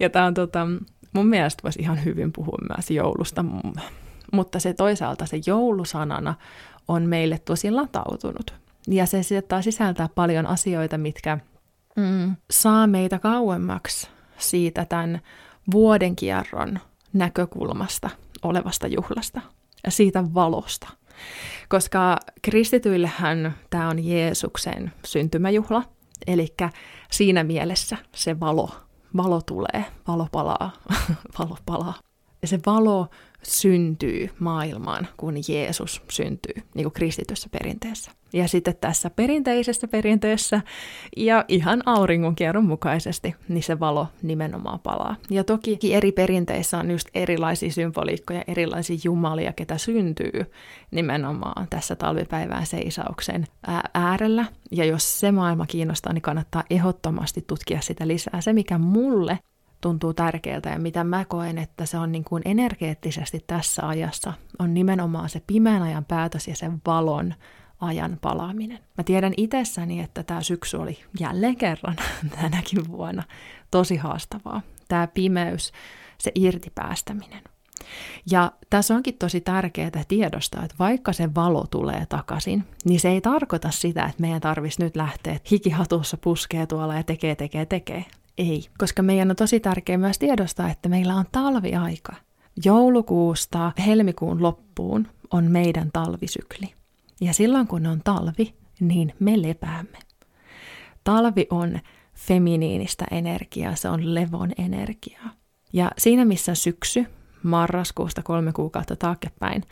Ja 0.00 0.10
tämä 0.10 0.26
on 0.26 0.34
tota, 0.34 0.66
mun 1.12 1.26
mielestä 1.26 1.62
voisi 1.62 1.82
ihan 1.82 2.04
hyvin 2.04 2.32
puhua 2.32 2.58
myös 2.76 2.90
joulusta, 2.90 3.44
mutta 4.32 4.60
se 4.60 4.74
toisaalta 4.74 5.26
se 5.26 5.40
joulusanana 5.46 6.34
on 6.88 7.02
meille 7.02 7.38
tosi 7.38 7.70
latautunut. 7.70 8.54
Ja 8.88 9.06
se 9.06 9.22
sieltä 9.22 9.62
sisältää 9.62 10.08
paljon 10.14 10.46
asioita, 10.46 10.98
mitkä 10.98 11.38
mm, 11.96 12.36
saa 12.50 12.86
meitä 12.86 13.18
kauemmaksi 13.18 14.08
siitä 14.38 14.84
tämän 14.84 15.20
vuodenkierron 15.72 16.78
näkökulmasta 17.12 18.10
olevasta 18.42 18.86
juhlasta 18.86 19.40
ja 19.84 19.90
siitä 19.90 20.34
valosta. 20.34 20.88
Koska 21.68 22.16
kristityillähän 22.42 23.54
tämä 23.70 23.88
on 23.88 24.04
Jeesuksen 24.04 24.92
syntymäjuhla, 25.04 25.82
eli 26.26 26.54
siinä 27.10 27.44
mielessä 27.44 27.96
se 28.14 28.40
valo 28.40 28.70
valo 29.16 29.40
tulee, 29.42 29.84
valo 30.08 30.28
palaa, 30.32 30.72
valo 31.38 31.58
palaa. 31.66 31.94
Ja 32.42 32.48
se 32.48 32.60
valo 32.66 33.08
syntyy 33.46 34.30
maailmaan, 34.38 35.08
kun 35.16 35.34
Jeesus 35.48 36.02
syntyy, 36.10 36.62
niin 36.74 36.84
kuin 36.84 36.92
kristityssä 36.92 37.48
perinteessä. 37.52 38.10
Ja 38.32 38.48
sitten 38.48 38.76
tässä 38.80 39.10
perinteisessä 39.10 39.88
perinteessä 39.88 40.60
ja 41.16 41.44
ihan 41.48 41.82
auringonkierron 41.86 42.64
mukaisesti, 42.64 43.34
niin 43.48 43.62
se 43.62 43.80
valo 43.80 44.06
nimenomaan 44.22 44.80
palaa. 44.80 45.16
Ja 45.30 45.44
toki 45.44 45.78
eri 45.94 46.12
perinteissä 46.12 46.78
on 46.78 46.90
just 46.90 47.08
erilaisia 47.14 47.72
symboliikkoja, 47.72 48.44
erilaisia 48.46 48.96
jumalia, 49.04 49.52
ketä 49.52 49.78
syntyy 49.78 50.32
nimenomaan 50.90 51.66
tässä 51.70 51.96
talvipäivään 51.96 52.66
seisauksen 52.66 53.46
äärellä. 53.94 54.44
Ja 54.70 54.84
jos 54.84 55.20
se 55.20 55.32
maailma 55.32 55.66
kiinnostaa, 55.66 56.12
niin 56.12 56.22
kannattaa 56.22 56.64
ehdottomasti 56.70 57.44
tutkia 57.46 57.80
sitä 57.80 58.08
lisää. 58.08 58.40
Se, 58.40 58.52
mikä 58.52 58.78
mulle 58.78 59.38
tuntuu 59.80 60.14
tärkeältä 60.14 60.68
ja 60.68 60.78
mitä 60.78 61.04
mä 61.04 61.24
koen, 61.24 61.58
että 61.58 61.86
se 61.86 61.98
on 61.98 62.12
niin 62.12 62.24
kuin 62.24 62.42
energeettisesti 62.44 63.44
tässä 63.46 63.88
ajassa, 63.88 64.32
on 64.58 64.74
nimenomaan 64.74 65.28
se 65.28 65.42
pimeän 65.46 65.82
ajan 65.82 66.04
päätös 66.04 66.48
ja 66.48 66.56
sen 66.56 66.82
valon 66.86 67.34
ajan 67.80 68.18
palaaminen. 68.20 68.78
Mä 68.98 69.04
tiedän 69.04 69.32
itsessäni, 69.36 70.00
että 70.00 70.22
tämä 70.22 70.42
syksy 70.42 70.76
oli 70.76 70.98
jälleen 71.20 71.56
kerran 71.56 71.96
tänäkin 72.40 72.88
vuonna 72.88 73.22
tosi 73.70 73.96
haastavaa. 73.96 74.62
Tämä 74.88 75.06
pimeys, 75.06 75.72
se 76.18 76.32
irtipäästäminen. 76.34 77.42
Ja 78.30 78.52
tässä 78.70 78.94
onkin 78.94 79.18
tosi 79.18 79.40
tärkeää 79.40 79.90
tiedostaa, 80.08 80.64
että 80.64 80.76
vaikka 80.78 81.12
se 81.12 81.34
valo 81.34 81.66
tulee 81.70 82.06
takaisin, 82.08 82.64
niin 82.84 83.00
se 83.00 83.08
ei 83.08 83.20
tarkoita 83.20 83.70
sitä, 83.70 84.04
että 84.04 84.20
meidän 84.20 84.40
tarvitsisi 84.40 84.82
nyt 84.82 84.96
lähteä 84.96 85.38
hikihatussa 85.50 86.16
puskee 86.16 86.66
tuolla 86.66 86.94
ja 86.94 87.02
tekee, 87.02 87.34
tekee, 87.34 87.66
tekee. 87.66 88.04
Ei, 88.38 88.66
koska 88.78 89.02
meidän 89.02 89.30
on 89.30 89.36
tosi 89.36 89.60
tärkeää 89.60 89.98
myös 89.98 90.18
tiedostaa, 90.18 90.70
että 90.70 90.88
meillä 90.88 91.14
on 91.14 91.24
talviaika. 91.32 92.14
Joulukuusta 92.64 93.72
helmikuun 93.86 94.42
loppuun 94.42 95.08
on 95.30 95.44
meidän 95.44 95.90
talvisykli. 95.92 96.74
Ja 97.20 97.34
silloin 97.34 97.66
kun 97.66 97.86
on 97.86 98.00
talvi, 98.04 98.54
niin 98.80 99.14
me 99.20 99.42
lepäämme. 99.42 99.98
Talvi 101.04 101.46
on 101.50 101.78
feminiinistä 102.14 103.04
energiaa, 103.10 103.74
se 103.74 103.88
on 103.88 104.14
levon 104.14 104.52
energiaa. 104.58 105.30
Ja 105.72 105.90
siinä 105.98 106.24
missä 106.24 106.54
syksy, 106.54 107.06
marraskuusta 107.42 108.22
kolme 108.22 108.52
kuukautta 108.52 108.96
taaksepäin, 108.96 109.62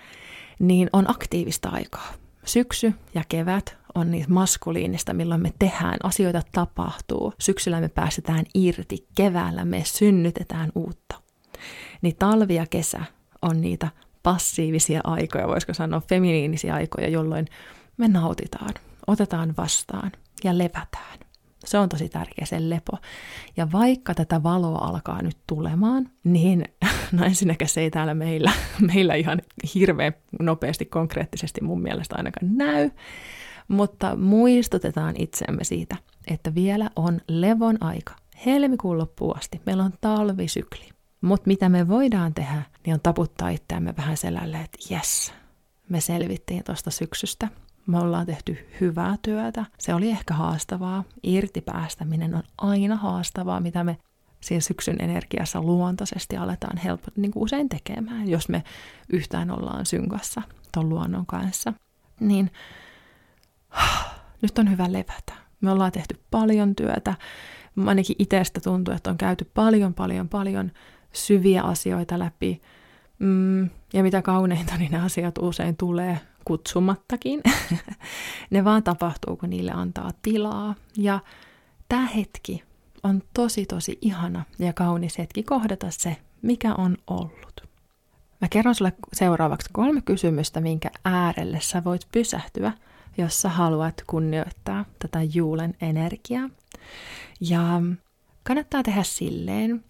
niin 0.58 0.90
on 0.92 1.10
aktiivista 1.10 1.68
aikaa. 1.68 2.12
Syksy 2.44 2.94
ja 3.14 3.22
kevät 3.28 3.76
on 3.94 4.10
niitä 4.10 4.30
maskuliinista, 4.30 5.14
milloin 5.14 5.42
me 5.42 5.52
tehdään, 5.58 5.96
asioita 6.02 6.42
tapahtuu. 6.52 7.32
Syksyllä 7.38 7.80
me 7.80 7.88
päästetään 7.88 8.44
irti, 8.54 9.06
keväällä 9.14 9.64
me 9.64 9.82
synnytetään 9.84 10.72
uutta. 10.74 11.20
Niin 12.02 12.16
talvi 12.16 12.54
ja 12.54 12.66
kesä 12.70 13.00
on 13.42 13.60
niitä 13.60 13.88
passiivisia 14.22 15.00
aikoja, 15.04 15.48
voisiko 15.48 15.74
sanoa 15.74 16.00
feminiinisiä 16.00 16.74
aikoja, 16.74 17.08
jolloin 17.08 17.46
me 17.96 18.08
nautitaan, 18.08 18.74
otetaan 19.06 19.54
vastaan 19.56 20.12
ja 20.44 20.58
levätään. 20.58 21.23
Se 21.66 21.78
on 21.78 21.88
tosi 21.88 22.08
tärkeä 22.08 22.46
se 22.46 22.70
lepo. 22.70 22.98
Ja 23.56 23.72
vaikka 23.72 24.14
tätä 24.14 24.42
valoa 24.42 24.78
alkaa 24.78 25.22
nyt 25.22 25.36
tulemaan, 25.46 26.10
niin 26.24 26.64
no 27.12 27.24
ensinnäkään 27.24 27.68
se 27.68 27.80
ei 27.80 27.90
täällä 27.90 28.14
meillä, 28.14 28.52
meillä 28.94 29.14
ihan 29.14 29.42
hirveän 29.74 30.12
nopeasti 30.40 30.84
konkreettisesti 30.84 31.60
mun 31.60 31.82
mielestä 31.82 32.16
ainakaan 32.16 32.56
näy, 32.56 32.90
mutta 33.68 34.16
muistutetaan 34.16 35.14
itseämme 35.18 35.64
siitä, 35.64 35.96
että 36.26 36.54
vielä 36.54 36.90
on 36.96 37.20
levon 37.28 37.76
aika. 37.80 38.14
Helmikuun 38.46 38.98
loppuun 38.98 39.36
asti 39.36 39.60
meillä 39.66 39.82
on 39.82 39.92
talvisykli. 40.00 40.88
Mutta 41.20 41.46
mitä 41.46 41.68
me 41.68 41.88
voidaan 41.88 42.34
tehdä, 42.34 42.62
niin 42.86 42.94
on 42.94 43.00
taputtaa 43.00 43.48
itseämme 43.48 43.94
vähän 43.96 44.16
selälle, 44.16 44.56
että 44.56 44.94
jes, 44.94 45.32
me 45.88 46.00
selvittiin 46.00 46.64
tuosta 46.64 46.90
syksystä. 46.90 47.48
Me 47.86 47.98
ollaan 47.98 48.26
tehty 48.26 48.68
hyvää 48.80 49.16
työtä. 49.22 49.64
Se 49.78 49.94
oli 49.94 50.10
ehkä 50.10 50.34
haastavaa. 50.34 51.04
Irtipäästäminen 51.22 52.34
on 52.34 52.42
aina 52.58 52.96
haastavaa, 52.96 53.60
mitä 53.60 53.84
me 53.84 53.98
siinä 54.40 54.60
syksyn 54.60 54.96
energiassa 55.00 55.60
luontaisesti 55.60 56.36
aletaan 56.36 56.76
helppo, 56.76 57.08
niin 57.16 57.30
kuin 57.30 57.42
usein 57.42 57.68
tekemään, 57.68 58.28
jos 58.28 58.48
me 58.48 58.64
yhtään 59.12 59.50
ollaan 59.50 59.86
synkassa 59.86 60.42
tuon 60.72 60.88
luonnon 60.88 61.26
kanssa. 61.26 61.72
Niin 62.20 62.50
nyt 64.42 64.58
on 64.58 64.70
hyvä 64.70 64.92
levätä. 64.92 65.32
Me 65.60 65.70
ollaan 65.70 65.92
tehty 65.92 66.20
paljon 66.30 66.74
työtä. 66.74 67.14
Ainakin 67.86 68.16
itsestä 68.18 68.60
tuntuu, 68.60 68.94
että 68.94 69.10
on 69.10 69.18
käyty 69.18 69.50
paljon, 69.54 69.94
paljon, 69.94 70.28
paljon 70.28 70.72
syviä 71.12 71.62
asioita 71.62 72.18
läpi. 72.18 72.62
Mm, 73.18 73.70
ja 73.92 74.02
mitä 74.02 74.22
kauneinta, 74.22 74.76
niin 74.76 74.92
ne 74.92 75.00
asiat 75.00 75.38
usein 75.38 75.76
tulee 75.76 76.20
kutsumattakin. 76.44 77.42
ne 78.50 78.64
vaan 78.64 78.82
tapahtuu, 78.82 79.36
kun 79.36 79.50
niille 79.50 79.72
antaa 79.72 80.10
tilaa. 80.22 80.74
Ja 80.96 81.20
tämä 81.88 82.06
hetki 82.06 82.62
on 83.02 83.22
tosi, 83.34 83.66
tosi 83.66 83.98
ihana 84.00 84.44
ja 84.58 84.72
kaunis 84.72 85.18
hetki 85.18 85.42
kohdata 85.42 85.86
se, 85.90 86.16
mikä 86.42 86.74
on 86.74 86.96
ollut. 87.06 87.64
Mä 88.40 88.48
kerron 88.48 88.74
sulle 88.74 88.92
seuraavaksi 89.12 89.68
kolme 89.72 90.02
kysymystä, 90.02 90.60
minkä 90.60 90.90
äärelle 91.04 91.60
sä 91.60 91.84
voit 91.84 92.08
pysähtyä, 92.12 92.72
jos 93.18 93.42
sä 93.42 93.48
haluat 93.48 93.94
kunnioittaa 94.06 94.84
tätä 94.98 95.22
juulen 95.22 95.74
energiaa. 95.80 96.50
Ja 97.40 97.82
kannattaa 98.42 98.82
tehdä 98.82 99.02
silleen, 99.02 99.84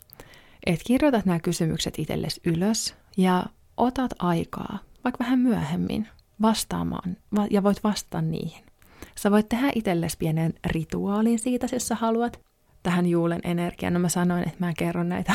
että 0.66 0.84
kirjoitat 0.86 1.26
nämä 1.26 1.40
kysymykset 1.40 1.98
itsellesi 1.98 2.40
ylös 2.44 2.94
ja 3.16 3.44
otat 3.76 4.10
aikaa, 4.18 4.78
vaikka 5.04 5.24
vähän 5.24 5.38
myöhemmin, 5.38 6.08
vastaamaan 6.42 7.16
ja 7.50 7.62
voit 7.62 7.84
vastata 7.84 8.22
niihin. 8.22 8.64
Sä 9.16 9.30
voit 9.30 9.48
tehdä 9.48 9.70
itsellesi 9.74 10.18
pienen 10.18 10.54
rituaalin 10.66 11.38
siitä, 11.38 11.66
jos 11.72 11.88
sä 11.88 11.94
haluat 11.94 12.40
tähän 12.82 13.06
juulen 13.06 13.40
energiaan. 13.44 13.94
No 13.94 14.00
mä 14.00 14.08
sanoin, 14.08 14.48
että 14.48 14.64
mä 14.64 14.72
kerron 14.78 15.08
näitä, 15.08 15.32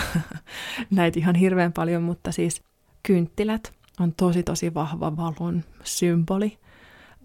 näitä 0.92 1.20
ihan 1.20 1.36
hirveän 1.36 1.74
paljon, 1.74 2.04
mutta 2.04 2.32
siis 2.32 2.62
kynttilät 3.04 3.74
on 4.00 4.14
tosi 4.18 4.44
tosi 4.44 4.74
vahva 4.74 5.18
valon 5.18 5.64
symboli. 5.84 6.58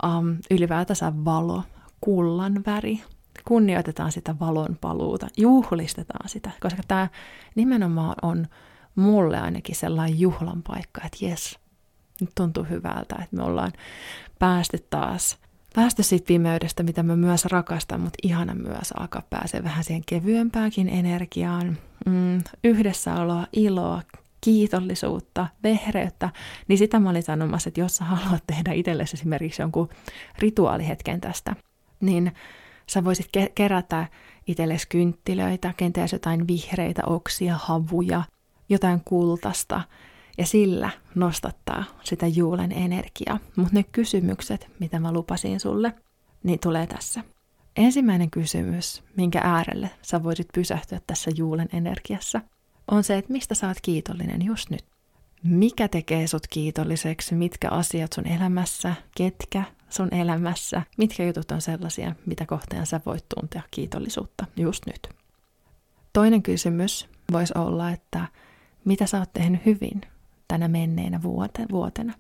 Um, 0.05 0.37
ylipäätänsä 0.51 1.13
valo, 1.25 1.63
kullan 2.01 2.63
väri, 2.67 3.03
kunnioitetaan 3.45 4.13
sitä 4.13 4.39
valon 4.41 4.79
paluuta, 4.81 5.29
juhlistetaan 5.37 6.29
sitä, 6.29 6.51
koska 6.61 6.83
tämä 6.89 7.09
nimenomaan 7.55 8.15
on 8.23 8.47
mulle 8.95 9.41
ainakin 9.41 9.75
sellainen 9.75 10.21
juhlan 10.21 10.63
paikka, 10.63 11.01
että 11.05 11.25
jes, 11.25 11.59
nyt 12.25 12.35
tuntuu 12.35 12.65
hyvältä, 12.65 13.15
että 13.23 13.37
me 13.37 13.43
ollaan 13.43 13.73
päästy 14.39 14.87
taas, 14.91 15.39
päästy 15.75 16.03
siitä 16.03 16.27
pimeydestä, 16.27 16.83
mitä 16.83 17.03
mä 17.03 17.17
myös 17.17 17.45
rakastan, 17.45 18.01
mutta 18.01 18.19
ihana 18.23 18.55
myös 18.55 18.93
alkaa 18.93 19.23
pääsee 19.31 19.65
vähän 19.65 19.85
siihen 19.85 20.03
kevyempääkin 20.07 20.89
energiaan, 20.89 21.79
mm, 22.07 22.43
yhdessäoloa, 22.65 23.47
iloa, 23.53 24.03
kiitollisuutta, 24.41 25.47
vehreyttä, 25.63 26.31
niin 26.69 26.79
sitä 26.79 27.01
mä 27.01 27.11
olin 27.11 27.23
sanomassa, 27.23 27.69
että 27.69 27.81
jos 27.81 27.97
sä 27.97 28.05
haluat 28.05 28.43
tehdä 28.47 28.73
itsellesi 28.73 29.17
esimerkiksi 29.17 29.63
jonkun 29.63 29.89
rituaalihetken 30.39 31.21
tästä, 31.21 31.57
niin 32.01 32.33
sä 32.87 33.05
voisit 33.05 33.27
ke- 33.27 33.53
kerätä 33.55 34.07
itsellesi 34.47 34.89
kynttilöitä, 34.89 35.75
kenties 35.77 36.13
jotain 36.13 36.47
vihreitä 36.49 37.03
oksia, 37.07 37.59
havuja, 37.63 38.23
jotain 38.69 39.01
kultasta, 39.05 39.81
ja 40.39 40.47
sillä 40.47 40.91
nostattaa 41.15 41.85
sitä 42.03 42.27
juulen 42.27 42.73
energiaa. 42.73 43.39
Mutta 43.57 43.75
ne 43.75 43.83
kysymykset, 43.83 44.69
mitä 44.79 45.01
mä 45.01 45.13
lupasin 45.13 45.61
sulle, 45.61 45.95
niin 46.43 46.59
tulee 46.59 46.87
tässä. 46.87 47.25
Ensimmäinen 47.77 48.31
kysymys, 48.31 49.03
minkä 49.17 49.41
äärelle 49.45 49.91
sä 50.03 50.23
voisit 50.23 50.49
pysähtyä 50.55 51.01
tässä 51.07 51.31
juulen 51.37 51.69
energiassa, 51.73 52.41
on 52.91 53.05
se, 53.05 53.19
että 53.19 53.33
mistä 53.33 53.55
sä 53.55 53.69
oot 53.69 53.77
kiitollinen 53.83 54.45
just 54.45 54.71
nyt. 54.71 54.85
Mikä 55.43 55.89
tekee 55.89 56.27
sut 56.27 56.47
kiitolliseksi, 56.47 57.35
mitkä 57.35 57.69
asiat 57.71 58.13
sun 58.13 58.27
elämässä, 58.27 58.95
ketkä 59.17 59.65
sun 59.89 60.15
elämässä, 60.15 60.83
mitkä 60.99 61.25
jutut 61.25 61.51
on 61.51 61.61
sellaisia, 61.61 62.15
mitä 62.27 62.47
kohtaan 62.47 62.87
sä 62.87 63.01
voit 63.07 63.25
tuntea 63.35 63.63
kiitollisuutta 63.71 64.47
just 64.57 64.87
nyt. 64.87 65.09
Toinen 66.13 66.43
kysymys 66.43 67.09
voisi 67.33 67.53
olla, 67.57 67.91
että 67.91 68.29
mitä 68.85 69.07
sä 69.07 69.19
oot 69.19 69.33
tehnyt 69.33 69.67
hyvin 69.67 70.01
tänä 70.55 70.69
menneenä 70.69 71.21
vuotena. 71.71 72.15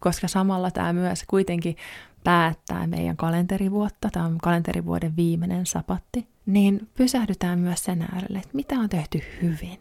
Koska 0.00 0.28
samalla 0.28 0.70
tämä 0.70 0.92
myös 0.92 1.24
kuitenkin 1.26 1.76
päättää 2.24 2.86
meidän 2.86 3.16
kalenterivuotta, 3.16 4.08
tämä 4.12 4.26
on 4.26 4.38
kalenterivuoden 4.38 5.16
viimeinen 5.16 5.66
sapatti, 5.66 6.28
niin 6.46 6.88
pysähdytään 6.94 7.58
myös 7.58 7.84
sen 7.84 8.02
äärelle, 8.02 8.38
että 8.38 8.50
mitä 8.52 8.74
on 8.74 8.88
tehty 8.88 9.22
hyvin. 9.42 9.78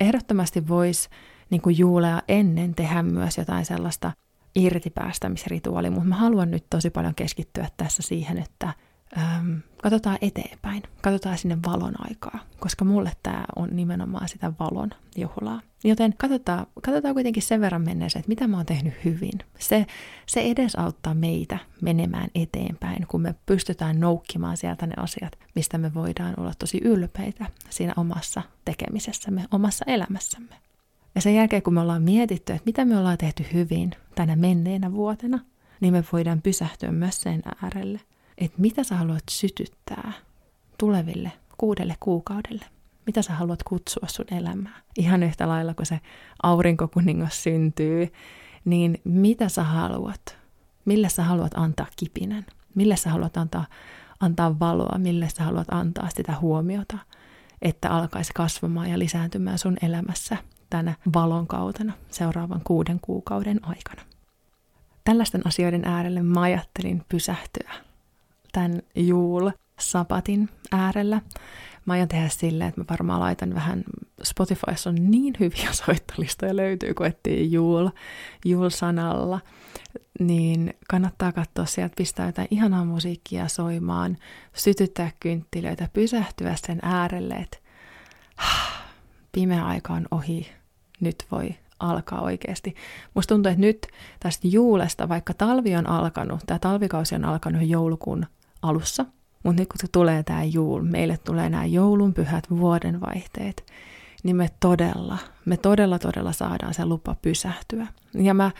Ehdottomasti 0.00 0.68
voisi 0.68 1.08
niin 1.50 1.60
kuin 1.60 1.78
juulea 1.78 2.22
ennen 2.28 2.74
tehdä 2.74 3.02
myös 3.02 3.38
jotain 3.38 3.64
sellaista 3.64 4.12
irtipäästämisrituaalia, 4.54 5.90
mutta 5.90 6.08
mä 6.08 6.16
haluan 6.16 6.50
nyt 6.50 6.64
tosi 6.70 6.90
paljon 6.90 7.14
keskittyä 7.14 7.68
tässä 7.76 8.02
siihen, 8.02 8.38
että 8.38 8.74
äm, 9.18 9.62
katsotaan 9.82 10.18
eteenpäin, 10.20 10.82
katsotaan 11.02 11.38
sinne 11.38 11.58
valon 11.66 11.94
aikaa, 11.98 12.38
koska 12.60 12.84
mulle 12.84 13.12
tämä 13.22 13.44
on 13.56 13.68
nimenomaan 13.72 14.28
sitä 14.28 14.52
valon 14.60 14.90
juhlaa. 15.16 15.60
Joten 15.84 16.14
katsotaan, 16.18 16.66
katsotaan 16.82 17.14
kuitenkin 17.14 17.42
sen 17.42 17.60
verran 17.60 17.82
menneeseen, 17.82 18.20
että 18.20 18.28
mitä 18.28 18.46
mä 18.46 18.56
oon 18.56 18.66
tehnyt 18.66 18.94
hyvin. 19.04 19.32
Se, 19.58 19.86
se 20.26 20.40
edesauttaa 20.40 21.14
meitä 21.14 21.58
menemään 21.80 22.28
eteenpäin, 22.34 23.06
kun 23.06 23.20
me 23.20 23.34
pystytään 23.46 24.00
noukkimaan 24.00 24.56
sieltä 24.56 24.86
ne 24.86 24.94
asiat, 24.96 25.38
mistä 25.54 25.78
me 25.78 25.94
voidaan 25.94 26.34
olla 26.40 26.52
tosi 26.58 26.80
ylpeitä 26.84 27.46
siinä 27.70 27.92
omassa 27.96 28.42
tekemisessämme, 28.64 29.44
omassa 29.50 29.84
elämässämme. 29.88 30.54
Ja 31.14 31.20
sen 31.20 31.34
jälkeen, 31.34 31.62
kun 31.62 31.74
me 31.74 31.80
ollaan 31.80 32.02
mietitty, 32.02 32.52
että 32.52 32.66
mitä 32.66 32.84
me 32.84 32.98
ollaan 32.98 33.18
tehty 33.18 33.46
hyvin 33.52 33.90
tänä 34.14 34.36
menneenä 34.36 34.92
vuotena, 34.92 35.38
niin 35.80 35.92
me 35.92 36.04
voidaan 36.12 36.42
pysähtyä 36.42 36.92
myös 36.92 37.20
sen 37.20 37.42
äärelle– 37.62 38.00
että 38.38 38.60
mitä 38.60 38.84
sä 38.84 38.96
haluat 38.96 39.24
sytyttää 39.30 40.12
tuleville 40.78 41.32
kuudelle 41.58 41.94
kuukaudelle. 42.00 42.64
Mitä 43.06 43.22
sä 43.22 43.32
haluat 43.32 43.62
kutsua 43.62 44.08
sun 44.08 44.24
elämään. 44.30 44.82
Ihan 44.98 45.22
yhtä 45.22 45.48
lailla, 45.48 45.74
kun 45.74 45.86
se 45.86 46.00
aurinkokuningas 46.42 47.42
syntyy, 47.42 48.12
niin 48.64 49.00
mitä 49.04 49.48
sä 49.48 49.62
haluat? 49.62 50.38
Millä 50.84 51.08
sä 51.08 51.24
haluat 51.24 51.52
antaa 51.54 51.86
kipinän? 51.96 52.46
Millä 52.74 52.96
sä 52.96 53.10
haluat 53.10 53.36
antaa, 53.36 53.66
antaa 54.20 54.58
valoa? 54.58 54.98
Millä 54.98 55.28
sä 55.28 55.44
haluat 55.44 55.66
antaa 55.70 56.08
sitä 56.16 56.34
huomiota, 56.40 56.98
että 57.62 57.90
alkaisi 57.90 58.32
kasvamaan 58.34 58.90
ja 58.90 58.98
lisääntymään 58.98 59.58
sun 59.58 59.76
elämässä 59.82 60.36
tänä 60.70 60.94
valon 61.14 61.46
kautena 61.46 61.92
seuraavan 62.10 62.60
kuuden 62.64 63.00
kuukauden 63.02 63.64
aikana? 63.64 64.02
Tällaisten 65.04 65.46
asioiden 65.46 65.84
äärelle 65.84 66.22
mä 66.22 66.40
ajattelin 66.40 67.02
pysähtyä 67.08 67.72
tämän 68.56 68.82
Juul 68.94 69.50
Sapatin 69.78 70.48
äärellä. 70.72 71.20
Mä 71.86 71.92
aion 71.92 72.08
tehdä 72.08 72.28
silleen, 72.28 72.68
että 72.68 72.80
mä 72.80 72.84
varmaan 72.90 73.20
laitan 73.20 73.54
vähän, 73.54 73.84
Spotifyssa 74.22 74.90
on 74.90 74.96
niin 75.10 75.34
hyviä 75.40 75.72
soittolistoja 75.86 76.56
löytyy, 76.56 76.94
kun 76.94 77.06
etsii 77.06 77.52
Juul, 77.52 77.88
Juul-sanalla, 78.44 79.40
niin 80.20 80.74
kannattaa 80.88 81.32
katsoa 81.32 81.64
sieltä, 81.64 81.94
pistää 81.96 82.26
jotain 82.26 82.48
ihanaa 82.50 82.84
musiikkia 82.84 83.48
soimaan, 83.48 84.18
sytyttää 84.54 85.10
kynttilöitä, 85.20 85.88
pysähtyä 85.92 86.54
sen 86.66 86.78
äärelle, 86.82 87.34
että 87.34 87.58
pimeä 89.32 89.66
aika 89.66 89.92
on 89.92 90.06
ohi, 90.10 90.52
nyt 91.00 91.26
voi 91.32 91.54
alkaa 91.78 92.20
oikeasti. 92.20 92.74
Musta 93.14 93.34
tuntuu, 93.34 93.50
että 93.50 93.60
nyt 93.60 93.86
tästä 94.20 94.48
juulesta, 94.48 95.08
vaikka 95.08 95.34
talvi 95.34 95.76
on 95.76 95.86
alkanut, 95.86 96.40
tämä 96.46 96.58
talvikausi 96.58 97.14
on 97.14 97.24
alkanut 97.24 97.62
joulukuun 97.62 98.26
alussa, 98.62 99.04
mutta 99.42 99.62
nyt 99.62 99.68
kun 99.68 99.78
se 99.80 99.86
tulee 99.92 100.22
tämä 100.22 100.44
juul, 100.44 100.82
meille 100.82 101.18
tulee 101.18 101.48
nämä 101.48 101.64
joulun 101.64 102.14
pyhät 102.14 102.50
vuodenvaihteet, 102.50 103.72
niin 104.22 104.36
me 104.36 104.50
todella, 104.60 105.18
me 105.44 105.56
todella 105.56 105.98
todella 105.98 106.32
saadaan 106.32 106.74
se 106.74 106.86
lupa 106.86 107.16
pysähtyä. 107.22 107.86
Ja 108.14 108.34
mä 108.34 108.50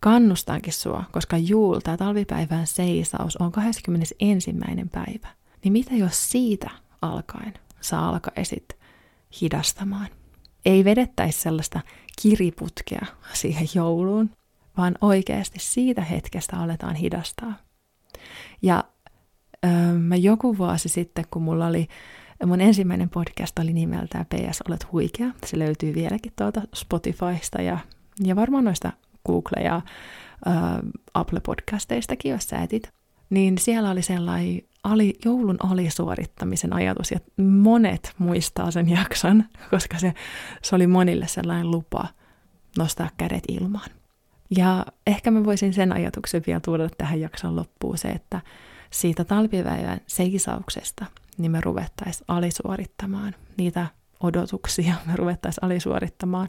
kannustankin 0.00 0.72
sua, 0.72 1.04
koska 1.12 1.38
juul, 1.38 1.80
tämä 1.80 1.96
talvipäivän 1.96 2.66
seisaus, 2.66 3.36
on 3.36 3.52
21. 3.52 4.54
päivä. 4.92 5.28
Niin 5.64 5.72
mitä 5.72 5.94
jos 5.94 6.30
siitä 6.30 6.70
alkaen 7.02 7.54
sä 7.80 8.00
alkaisit 8.00 8.76
hidastamaan? 9.40 10.08
Ei 10.64 10.84
vedettäisi 10.84 11.40
sellaista 11.40 11.80
kiriputkea 12.22 13.06
siihen 13.32 13.68
jouluun, 13.74 14.30
vaan 14.76 14.94
oikeasti 15.00 15.58
siitä 15.60 16.02
hetkestä 16.02 16.56
aletaan 16.56 16.94
hidastaa. 16.94 17.54
Ja 18.62 18.84
mä 19.98 20.16
joku 20.16 20.58
vuosi 20.58 20.88
sitten, 20.88 21.24
kun 21.30 21.42
mulla 21.42 21.66
oli, 21.66 21.88
mun 22.46 22.60
ensimmäinen 22.60 23.10
podcast 23.10 23.58
oli 23.58 23.72
nimeltään 23.72 24.26
PS 24.26 24.62
Olet 24.68 24.92
huikea. 24.92 25.28
Se 25.46 25.58
löytyy 25.58 25.94
vieläkin 25.94 26.32
tuolta 26.36 26.62
Spotifysta 26.74 27.62
ja, 27.62 27.78
ja 28.20 28.36
varmaan 28.36 28.64
noista 28.64 28.92
Google- 29.28 29.62
ja 29.64 29.76
äh, 29.76 29.82
Apple-podcasteistakin, 31.14 32.30
jos 32.30 32.44
sä 32.48 32.58
etit. 32.58 32.92
Niin 33.30 33.58
siellä 33.58 33.90
oli 33.90 34.02
sellainen 34.02 34.62
ali, 34.84 35.14
joulun 35.24 35.56
alisuorittamisen 35.60 36.72
ajatus, 36.72 37.10
ja 37.10 37.20
monet 37.36 38.12
muistaa 38.18 38.70
sen 38.70 38.88
jakson, 38.88 39.44
koska 39.70 39.98
se, 39.98 40.14
se 40.62 40.76
oli 40.76 40.86
monille 40.86 41.26
sellainen 41.26 41.70
lupa 41.70 42.08
nostaa 42.78 43.10
kädet 43.16 43.44
ilmaan. 43.48 43.90
Ja 44.56 44.86
ehkä 45.06 45.30
mä 45.30 45.44
voisin 45.44 45.74
sen 45.74 45.92
ajatuksen 45.92 46.42
vielä 46.46 46.60
tuoda 46.60 46.88
tähän 46.98 47.20
jakson 47.20 47.56
loppuun 47.56 47.98
se, 47.98 48.08
että 48.08 48.40
siitä 48.94 49.24
talvipäivän 49.24 50.00
seisauksesta, 50.06 51.06
niin 51.38 51.50
me 51.52 51.60
ruvettaisiin 51.60 52.24
alisuorittamaan 52.28 53.34
niitä 53.56 53.86
odotuksia, 54.20 54.94
me 55.06 55.16
ruvettaisiin 55.16 55.64
alisuorittamaan 55.64 56.48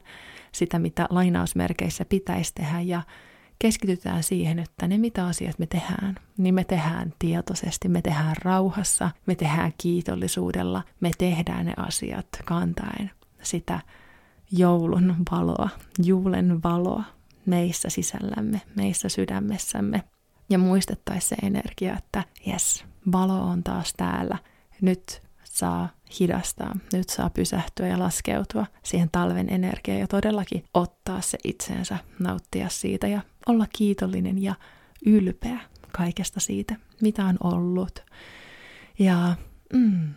sitä, 0.52 0.80
mitä 0.80 1.08
lainausmerkeissä 1.10 2.06
pitäisi 2.06 2.54
tehdä 2.56 2.82
ja 2.82 3.02
keskitytään 3.60 4.24
siihen, 4.24 4.60
että 4.60 4.88
ne 4.88 4.98
mitä 4.98 5.28
asiat 5.28 5.60
me 5.60 5.66
tehdään, 5.66 6.16
niin 6.38 6.56
me 6.56 6.64
tehdään 6.64 7.14
tietoisesti, 7.20 7.90
me 7.90 8.02
tehdään 8.02 8.36
rauhassa, 8.44 9.12
me 9.26 9.36
tehdään 9.36 9.74
kiitollisuudella, 9.78 10.84
me 11.00 11.12
tehdään 11.18 11.66
ne 11.66 11.74
asiat 11.78 12.28
kantaen 12.46 13.12
sitä 13.42 13.80
joulun 14.52 15.16
valoa, 15.32 15.70
juulen 16.04 16.64
valoa 16.64 17.04
meissä 17.46 17.90
sisällämme, 17.90 18.62
meissä 18.76 19.10
sydämessämme 19.10 20.04
ja 20.50 20.58
muistettaisiin 20.58 21.30
se 21.30 21.36
energia, 21.48 21.98
että 21.98 22.24
jes, 22.46 22.86
valo 23.12 23.42
on 23.42 23.64
taas 23.64 23.94
täällä. 23.98 24.38
Nyt 24.82 25.22
saa 25.44 25.90
hidastaa, 26.20 26.76
nyt 26.94 27.10
saa 27.10 27.30
pysähtyä 27.30 27.88
ja 27.88 28.00
laskeutua 28.00 28.66
siihen 28.84 29.10
talven 29.12 29.50
energiaan 29.50 30.00
ja 30.00 30.08
todellakin 30.08 30.64
ottaa 30.74 31.22
se 31.22 31.38
itseensä, 31.44 31.98
nauttia 32.20 32.70
siitä 32.70 33.08
ja 33.08 33.22
olla 33.48 33.66
kiitollinen 33.78 34.44
ja 34.44 34.56
ylpeä 35.06 35.60
kaikesta 35.92 36.40
siitä, 36.40 36.76
mitä 37.02 37.26
on 37.26 37.38
ollut. 37.44 38.06
Ja 39.00 39.36
mm, 39.74 40.14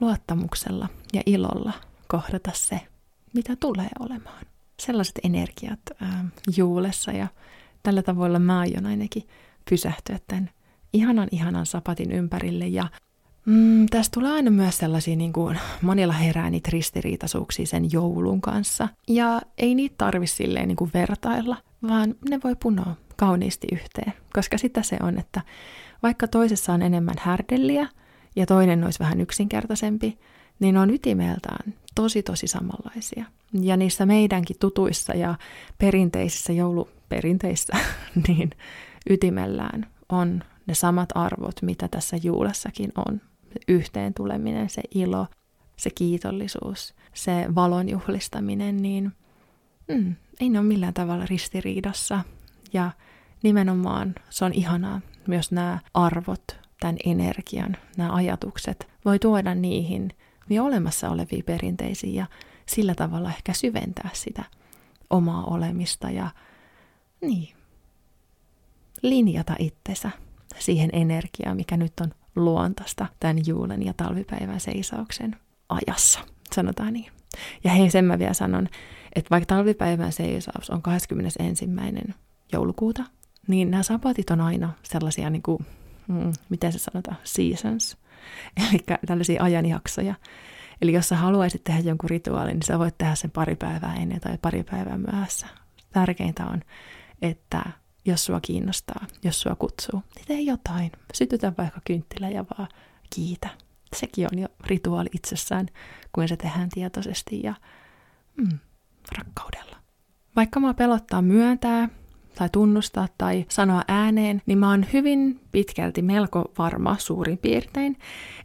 luottamuksella 0.00 0.88
ja 1.12 1.22
ilolla 1.26 1.72
kohdata 2.08 2.50
se, 2.54 2.80
mitä 3.32 3.56
tulee 3.56 3.88
olemaan. 4.00 4.44
Sellaiset 4.80 5.18
energiat 5.24 5.80
äh, 6.02 6.24
juulessa 6.56 7.12
ja 7.12 7.28
tällä 7.82 8.02
tavoilla 8.02 8.38
mä 8.38 8.58
aion 8.58 8.86
ainakin 8.86 9.28
pysähtyä 9.70 10.18
tämän 10.26 10.50
ihanan 10.92 11.28
ihanan 11.32 11.66
sapatin 11.66 12.12
ympärille 12.12 12.66
ja 12.66 12.88
Mm, 13.46 13.86
tästä 13.90 14.14
tulee 14.14 14.32
aina 14.32 14.50
myös 14.50 14.78
sellaisia, 14.78 15.16
niin 15.16 15.32
kuin 15.32 15.58
monilla 15.82 16.12
herää 16.12 16.50
niitä 16.50 16.68
ristiriitaisuuksia 16.72 17.66
sen 17.66 17.92
joulun 17.92 18.40
kanssa. 18.40 18.88
Ja 19.08 19.40
ei 19.58 19.74
niitä 19.74 19.94
tarvi 19.98 20.26
silleen 20.26 20.68
niin 20.68 20.76
kuin 20.76 20.90
vertailla, 20.94 21.56
vaan 21.88 22.14
ne 22.30 22.40
voi 22.44 22.56
punoa 22.62 22.96
kauniisti 23.16 23.66
yhteen. 23.72 24.12
Koska 24.32 24.58
sitä 24.58 24.82
se 24.82 24.96
on, 25.02 25.18
että 25.18 25.40
vaikka 26.02 26.28
toisessa 26.28 26.72
on 26.72 26.82
enemmän 26.82 27.14
härdelliä 27.18 27.88
ja 28.36 28.46
toinen 28.46 28.84
olisi 28.84 28.98
vähän 28.98 29.20
yksinkertaisempi, 29.20 30.18
niin 30.58 30.76
on 30.76 30.90
ytimeltään 30.90 31.74
tosi 31.94 32.22
tosi 32.22 32.46
samanlaisia. 32.46 33.24
Ja 33.60 33.76
niissä 33.76 34.06
meidänkin 34.06 34.56
tutuissa 34.60 35.14
ja 35.14 35.34
perinteisissä 35.78 36.52
jouluperinteissä 36.52 37.76
niin 38.28 38.50
ytimellään 39.10 39.86
on 40.08 40.42
ne 40.66 40.74
samat 40.74 41.08
arvot, 41.14 41.62
mitä 41.62 41.88
tässä 41.88 42.16
juulessakin 42.22 42.92
on. 43.08 43.20
Yhteen 43.68 44.14
tuleminen, 44.14 44.70
se 44.70 44.82
ilo, 44.94 45.26
se 45.76 45.90
kiitollisuus, 45.90 46.94
se 47.14 47.46
valon 47.54 47.88
juhlistaminen, 47.88 48.76
niin 48.76 49.12
mm, 49.88 50.14
ei 50.40 50.48
ne 50.48 50.58
ole 50.58 50.66
millään 50.66 50.94
tavalla 50.94 51.26
ristiriidassa. 51.26 52.20
Ja 52.72 52.90
nimenomaan 53.42 54.14
se 54.30 54.44
on 54.44 54.52
ihanaa, 54.52 55.00
myös 55.26 55.52
nämä 55.52 55.78
arvot, 55.94 56.58
tämän 56.80 56.96
energian, 57.04 57.76
nämä 57.96 58.14
ajatukset, 58.14 58.88
voi 59.04 59.18
tuoda 59.18 59.54
niihin 59.54 60.10
jo 60.50 60.64
olemassa 60.64 61.10
oleviin 61.10 61.44
perinteisiin 61.44 62.14
ja 62.14 62.26
sillä 62.66 62.94
tavalla 62.94 63.28
ehkä 63.28 63.52
syventää 63.52 64.10
sitä 64.12 64.44
omaa 65.10 65.44
olemista 65.44 66.10
ja 66.10 66.30
niin, 67.20 67.55
linjata 69.08 69.56
itsensä 69.58 70.10
siihen 70.58 70.90
energiaan, 70.92 71.56
mikä 71.56 71.76
nyt 71.76 71.92
on 72.00 72.10
luontaista 72.36 73.06
tämän 73.20 73.46
juulen 73.46 73.86
ja 73.86 73.94
talvipäivän 73.96 74.60
seisauksen 74.60 75.36
ajassa, 75.68 76.20
sanotaan 76.52 76.92
niin. 76.92 77.12
Ja 77.64 77.70
hei, 77.70 77.90
sen 77.90 78.04
mä 78.04 78.18
vielä 78.18 78.34
sanon, 78.34 78.68
että 79.14 79.30
vaikka 79.30 79.46
talvipäivän 79.54 80.12
seisaus 80.12 80.70
on 80.70 80.82
21. 80.82 81.68
joulukuuta, 82.52 83.04
niin 83.48 83.70
nämä 83.70 83.82
sapatit 83.82 84.30
on 84.30 84.40
aina 84.40 84.72
sellaisia, 84.82 85.30
niin 85.30 85.42
kuin, 85.42 85.66
mm, 86.08 86.32
miten 86.48 86.72
se 86.72 86.78
sanotaan, 86.78 87.16
seasons, 87.24 87.96
eli 88.70 88.84
tällaisia 89.06 89.42
ajanjaksoja. 89.42 90.14
Eli 90.82 90.92
jos 90.92 91.08
sä 91.08 91.16
haluaisit 91.16 91.64
tehdä 91.64 91.80
jonkun 91.80 92.10
rituaalin, 92.10 92.52
niin 92.52 92.62
sä 92.62 92.78
voit 92.78 92.98
tehdä 92.98 93.14
sen 93.14 93.30
pari 93.30 93.56
päivää 93.56 93.94
ennen 93.94 94.20
tai 94.20 94.38
pari 94.42 94.62
päivää 94.62 94.98
myöhässä. 94.98 95.46
Tärkeintä 95.92 96.46
on, 96.46 96.60
että 97.22 97.62
jos 98.06 98.24
sua 98.24 98.40
kiinnostaa, 98.40 99.06
jos 99.22 99.40
sua 99.40 99.56
kutsuu, 99.56 100.02
niin 100.16 100.26
tee 100.26 100.40
jotain. 100.40 100.92
Sytytä 101.14 101.52
vaikka 101.58 101.80
kynttilä 101.84 102.28
ja 102.28 102.44
vaan 102.58 102.68
kiitä. 103.14 103.48
Sekin 103.96 104.28
on 104.32 104.38
jo 104.38 104.48
rituaali 104.66 105.08
itsessään, 105.12 105.66
kun 106.12 106.28
se 106.28 106.36
tehdään 106.36 106.68
tietoisesti 106.68 107.40
ja 107.42 107.54
mm, 108.36 108.58
rakkaudella. 109.18 109.76
Vaikka 110.36 110.60
mä 110.60 110.74
pelottaa 110.74 111.22
myöntää 111.22 111.88
tai 112.34 112.48
tunnustaa 112.52 113.08
tai 113.18 113.44
sanoa 113.48 113.82
ääneen, 113.88 114.42
niin 114.46 114.58
mä 114.58 114.70
oon 114.70 114.86
hyvin 114.92 115.40
pitkälti 115.52 116.02
melko 116.02 116.52
varma 116.58 116.96
suurin 116.98 117.38
piirtein, 117.38 117.96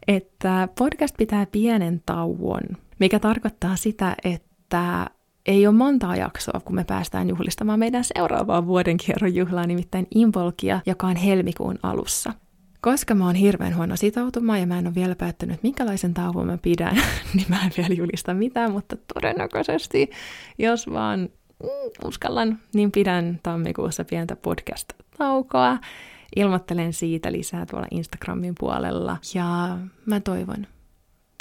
että 0.08 0.68
podcast 0.78 1.16
pitää 1.16 1.46
pienen 1.46 2.02
tauon, 2.06 2.62
mikä 2.98 3.18
tarkoittaa 3.18 3.76
sitä, 3.76 4.16
että 4.24 5.10
ei 5.46 5.66
ole 5.66 5.74
montaa 5.74 6.16
jaksoa, 6.16 6.60
kun 6.60 6.74
me 6.74 6.84
päästään 6.84 7.28
juhlistamaan 7.28 7.78
meidän 7.78 8.04
seuraavaa 8.04 8.66
vuoden 8.66 8.96
kierron 8.96 9.34
juhlaa, 9.34 9.66
nimittäin 9.66 10.06
Involkia, 10.14 10.80
joka 10.86 11.06
on 11.06 11.16
helmikuun 11.16 11.78
alussa. 11.82 12.32
Koska 12.80 13.14
mä 13.14 13.26
oon 13.26 13.34
hirveän 13.34 13.76
huono 13.76 13.96
sitoutumaan 13.96 14.60
ja 14.60 14.66
mä 14.66 14.78
en 14.78 14.86
ole 14.86 14.94
vielä 14.94 15.14
päättänyt, 15.14 15.62
minkälaisen 15.62 16.14
tauon 16.14 16.46
mä 16.46 16.58
pidän, 16.58 16.96
niin 17.34 17.46
mä 17.48 17.64
en 17.64 17.70
vielä 17.76 17.94
julista 17.94 18.34
mitään, 18.34 18.72
mutta 18.72 18.96
todennäköisesti, 19.14 20.10
jos 20.58 20.90
vaan 20.90 21.20
mm, 21.62 21.68
uskallan, 22.04 22.58
niin 22.74 22.92
pidän 22.92 23.40
tammikuussa 23.42 24.04
pientä 24.04 24.36
podcast-taukoa. 24.36 25.78
Ilmoittelen 26.36 26.92
siitä 26.92 27.32
lisää 27.32 27.66
tuolla 27.66 27.86
Instagramin 27.90 28.54
puolella 28.58 29.16
ja 29.34 29.78
mä 30.06 30.20
toivon, 30.20 30.66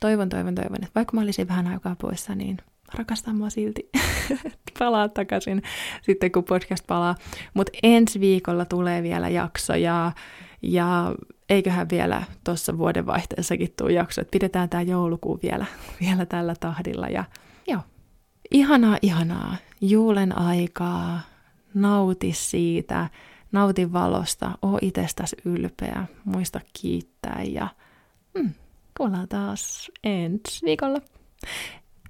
toivon, 0.02 0.30
toivon, 0.30 0.56
toivon, 0.56 0.84
että 0.84 0.96
vaikka 0.96 1.16
mä 1.16 1.22
olisin 1.22 1.48
vähän 1.48 1.68
aikaa 1.68 1.96
poissa, 1.96 2.36
niin 2.36 2.58
rakastaa 2.94 3.34
mua 3.34 3.50
silti. 3.50 3.90
palaa 4.80 5.10
takaisin 5.10 5.62
sitten, 6.02 6.32
kun 6.32 6.44
podcast 6.44 6.88
palaa. 6.88 7.16
Mutta 7.54 7.72
ensi 7.84 8.20
viikolla 8.20 8.66
tulee 8.66 9.04
vielä 9.04 9.30
jakso 9.30 9.76
ja, 9.76 10.12
ja 10.62 11.16
eiköhän 11.50 11.90
vielä 11.90 12.24
tuossa 12.44 12.78
vuodenvaihteessakin 12.78 13.74
tule 13.78 13.92
jakso, 13.92 14.22
että 14.22 14.32
pidetään 14.32 14.70
tämä 14.70 14.84
joulukuu 14.84 15.40
vielä, 15.44 15.66
vielä 16.02 16.26
tällä 16.26 16.54
tahdilla. 16.60 17.08
Ja 17.08 17.24
joo, 17.68 17.82
ihanaa, 18.52 18.98
ihanaa. 19.02 19.56
Juulen 19.82 20.38
aikaa, 20.38 21.22
nauti 21.74 22.34
siitä, 22.34 23.10
nauti 23.52 23.94
valosta, 23.94 24.52
oo 24.62 24.80
itsestäsi 24.82 25.36
ylpeä, 25.46 26.06
muista 26.26 26.62
kiittää 26.82 27.44
ja 27.44 27.68
mm, 28.34 28.54
kuullaan 28.98 29.28
taas 29.28 29.92
ensi 30.04 30.66
viikolla. 30.66 31.02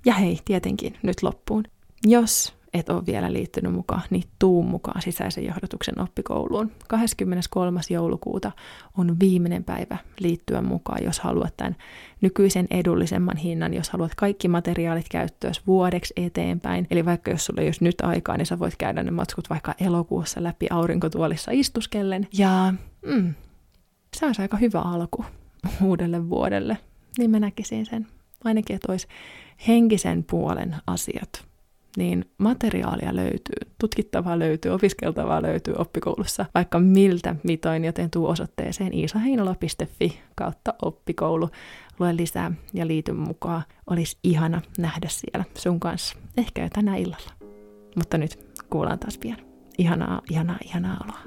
Ja 0.05 0.13
hei, 0.13 0.39
tietenkin 0.45 0.97
nyt 1.03 1.23
loppuun. 1.23 1.63
Jos 2.03 2.53
et 2.73 2.89
ole 2.89 3.05
vielä 3.05 3.33
liittynyt 3.33 3.73
mukaan, 3.73 4.01
niin 4.09 4.23
tuu 4.39 4.63
mukaan 4.63 5.01
sisäisen 5.01 5.45
johdatuksen 5.45 6.01
oppikouluun. 6.01 6.71
23. 6.87 7.79
joulukuuta 7.89 8.51
on 8.97 9.19
viimeinen 9.19 9.63
päivä 9.63 9.97
liittyä 10.19 10.61
mukaan, 10.61 11.03
jos 11.03 11.19
haluat 11.19 11.57
tämän 11.57 11.75
nykyisen 12.21 12.67
edullisemman 12.69 13.37
hinnan, 13.37 13.73
jos 13.73 13.89
haluat 13.89 14.15
kaikki 14.15 14.47
materiaalit 14.47 15.09
käyttöön 15.09 15.53
vuodeksi 15.67 16.13
eteenpäin. 16.17 16.87
Eli 16.91 17.05
vaikka 17.05 17.31
jos 17.31 17.45
sulla 17.45 17.61
ei 17.61 17.67
olisi 17.67 17.83
nyt 17.83 18.01
aikaa, 18.01 18.37
niin 18.37 18.45
sä 18.45 18.59
voit 18.59 18.75
käydä 18.77 19.03
ne 19.03 19.11
matskut 19.11 19.49
vaikka 19.49 19.75
elokuussa 19.79 20.43
läpi 20.43 20.67
aurinkotuolissa 20.69 21.51
istuskellen. 21.51 22.27
Ja 22.33 22.73
mm, 23.05 23.33
se 24.13 24.25
olisi 24.25 24.41
aika 24.41 24.57
hyvä 24.57 24.81
alku 24.81 25.25
uudelle 25.81 26.29
vuodelle. 26.29 26.77
Niin 27.17 27.31
mä 27.31 27.39
näkisin 27.39 27.85
sen. 27.85 28.07
Ainakin, 28.43 28.75
että 28.75 28.91
olisi 28.91 29.07
henkisen 29.67 30.23
puolen 30.23 30.75
asiat, 30.87 31.45
niin 31.97 32.25
materiaalia 32.37 33.15
löytyy, 33.15 33.71
tutkittavaa 33.79 34.39
löytyy, 34.39 34.71
opiskeltavaa 34.71 35.41
löytyy 35.41 35.73
oppikoulussa 35.77 36.45
vaikka 36.55 36.79
miltä 36.79 37.35
mitoin, 37.43 37.85
joten 37.85 38.09
tuu 38.11 38.27
osoitteeseen 38.27 38.93
iisaheinola.fi 38.93 40.19
kautta 40.35 40.73
oppikoulu. 40.81 41.49
Lue 41.99 42.15
lisää 42.15 42.51
ja 42.73 42.87
liity 42.87 43.11
mukaan. 43.11 43.63
Olisi 43.87 44.17
ihana 44.23 44.61
nähdä 44.77 45.07
siellä 45.09 45.45
sun 45.57 45.79
kanssa, 45.79 46.15
ehkä 46.37 46.63
jo 46.63 46.69
tänä 46.69 46.95
illalla. 46.95 47.31
Mutta 47.95 48.17
nyt 48.17 48.39
kuullaan 48.69 48.99
taas 48.99 49.17
pian. 49.17 49.37
Ihanaa, 49.77 50.21
ihanaa, 50.31 50.57
ihanaa 50.65 50.97
oloa. 51.03 51.19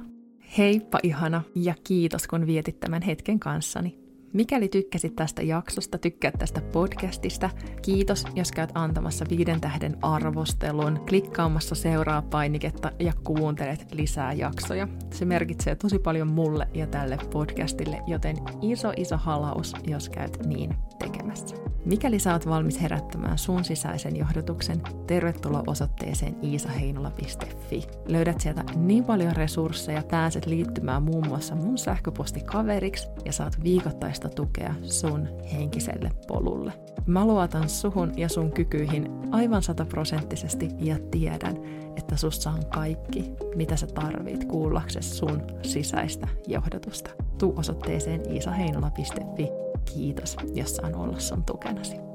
Heippa 0.59 0.99
ihana 1.03 1.43
ja 1.55 1.75
kiitos 1.85 2.27
kun 2.27 2.47
vietit 2.47 2.81
tämän 2.81 3.03
hetken 3.03 3.41
kanssani. 3.41 4.04
Mikäli 4.35 4.69
tykkäsit 4.69 5.17
tästä 5.17 5.43
jaksosta, 5.43 5.99
tykkäät 5.99 6.35
tästä 6.39 6.61
podcastista, 6.61 7.51
kiitos, 7.83 8.25
jos 8.35 8.53
käyt 8.53 8.71
antamassa 8.75 9.25
viiden 9.31 9.61
tähden 9.61 9.97
arvostelun, 10.03 11.01
klikkaamassa 11.09 11.75
seuraa 11.75 12.23
painiketta 12.23 12.93
ja 12.99 13.13
kuuntelet 13.25 13.87
lisää 13.93 14.33
jaksoja. 14.33 14.89
Se 15.13 15.25
merkitsee 15.25 15.75
tosi 15.75 15.99
paljon 15.99 16.29
mulle 16.29 16.69
ja 16.75 16.87
tälle 16.87 17.19
podcastille, 17.33 18.03
joten 18.07 18.37
iso 18.63 18.93
iso 18.97 19.17
halaus, 19.17 19.75
jos 19.87 20.09
käyt 20.09 20.47
niin 20.47 20.75
tekemässä. 20.99 21.57
Mikäli 21.85 22.17
oot 22.33 22.49
valmis 22.49 22.83
herättämään 22.83 23.39
sun 23.39 23.65
sisäisen 23.65 24.17
johdotuksen, 24.17 24.83
tervetuloa 25.07 25.63
osoitteeseen 25.95 26.37
iisaheinola.fi. 26.43 27.83
Löydät 28.09 28.41
sieltä 28.41 28.65
niin 28.77 29.05
paljon 29.05 29.37
resursseja, 29.37 30.03
pääset 30.11 30.47
liittymään 30.47 31.03
muun 31.03 31.29
muassa 31.29 31.55
mun 31.55 31.79
sähköpostikaveriksi 31.79 33.09
ja 33.25 33.33
saat 33.33 33.63
viikoittaista 33.63 34.29
tukea 34.29 34.75
sun 34.83 35.29
henkiselle 35.53 36.11
polulle. 36.29 36.73
Mä 37.07 37.25
luotan 37.27 37.69
suhun 37.69 38.13
ja 38.17 38.29
sun 38.29 38.53
kykyihin 38.53 39.11
aivan 39.31 39.63
sataprosenttisesti 39.63 40.69
ja 40.79 40.97
tiedän, 41.11 41.57
että 41.97 42.17
sussa 42.17 42.51
on 42.51 42.67
kaikki, 42.75 43.33
mitä 43.57 43.77
sä 43.77 43.87
tarvit 43.87 44.45
kuullaksesi 44.45 45.17
sun 45.17 45.43
sisäistä 45.63 46.29
johdotusta. 46.47 47.11
Tuu 47.39 47.55
osoitteeseen 47.57 48.33
iisaheinola.fi 48.33 49.49
Kiitos, 49.95 50.37
jos 50.55 50.77
saan 50.77 50.95
olla 50.95 51.19
sun 51.19 51.45
tukenasi. 51.45 52.14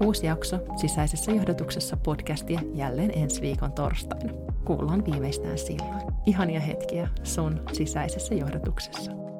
Uusi 0.00 0.26
jakso 0.26 0.58
sisäisessä 0.76 1.32
johdotuksessa 1.32 1.96
podcastia 1.96 2.60
jälleen 2.74 3.10
ensi 3.18 3.40
viikon 3.40 3.72
torstaina. 3.72 4.32
Kuullaan 4.64 5.04
viimeistään 5.04 5.58
silloin. 5.58 6.02
Ihania 6.26 6.60
hetkiä 6.60 7.08
sun 7.22 7.60
sisäisessä 7.72 8.34
johdotuksessa. 8.34 9.31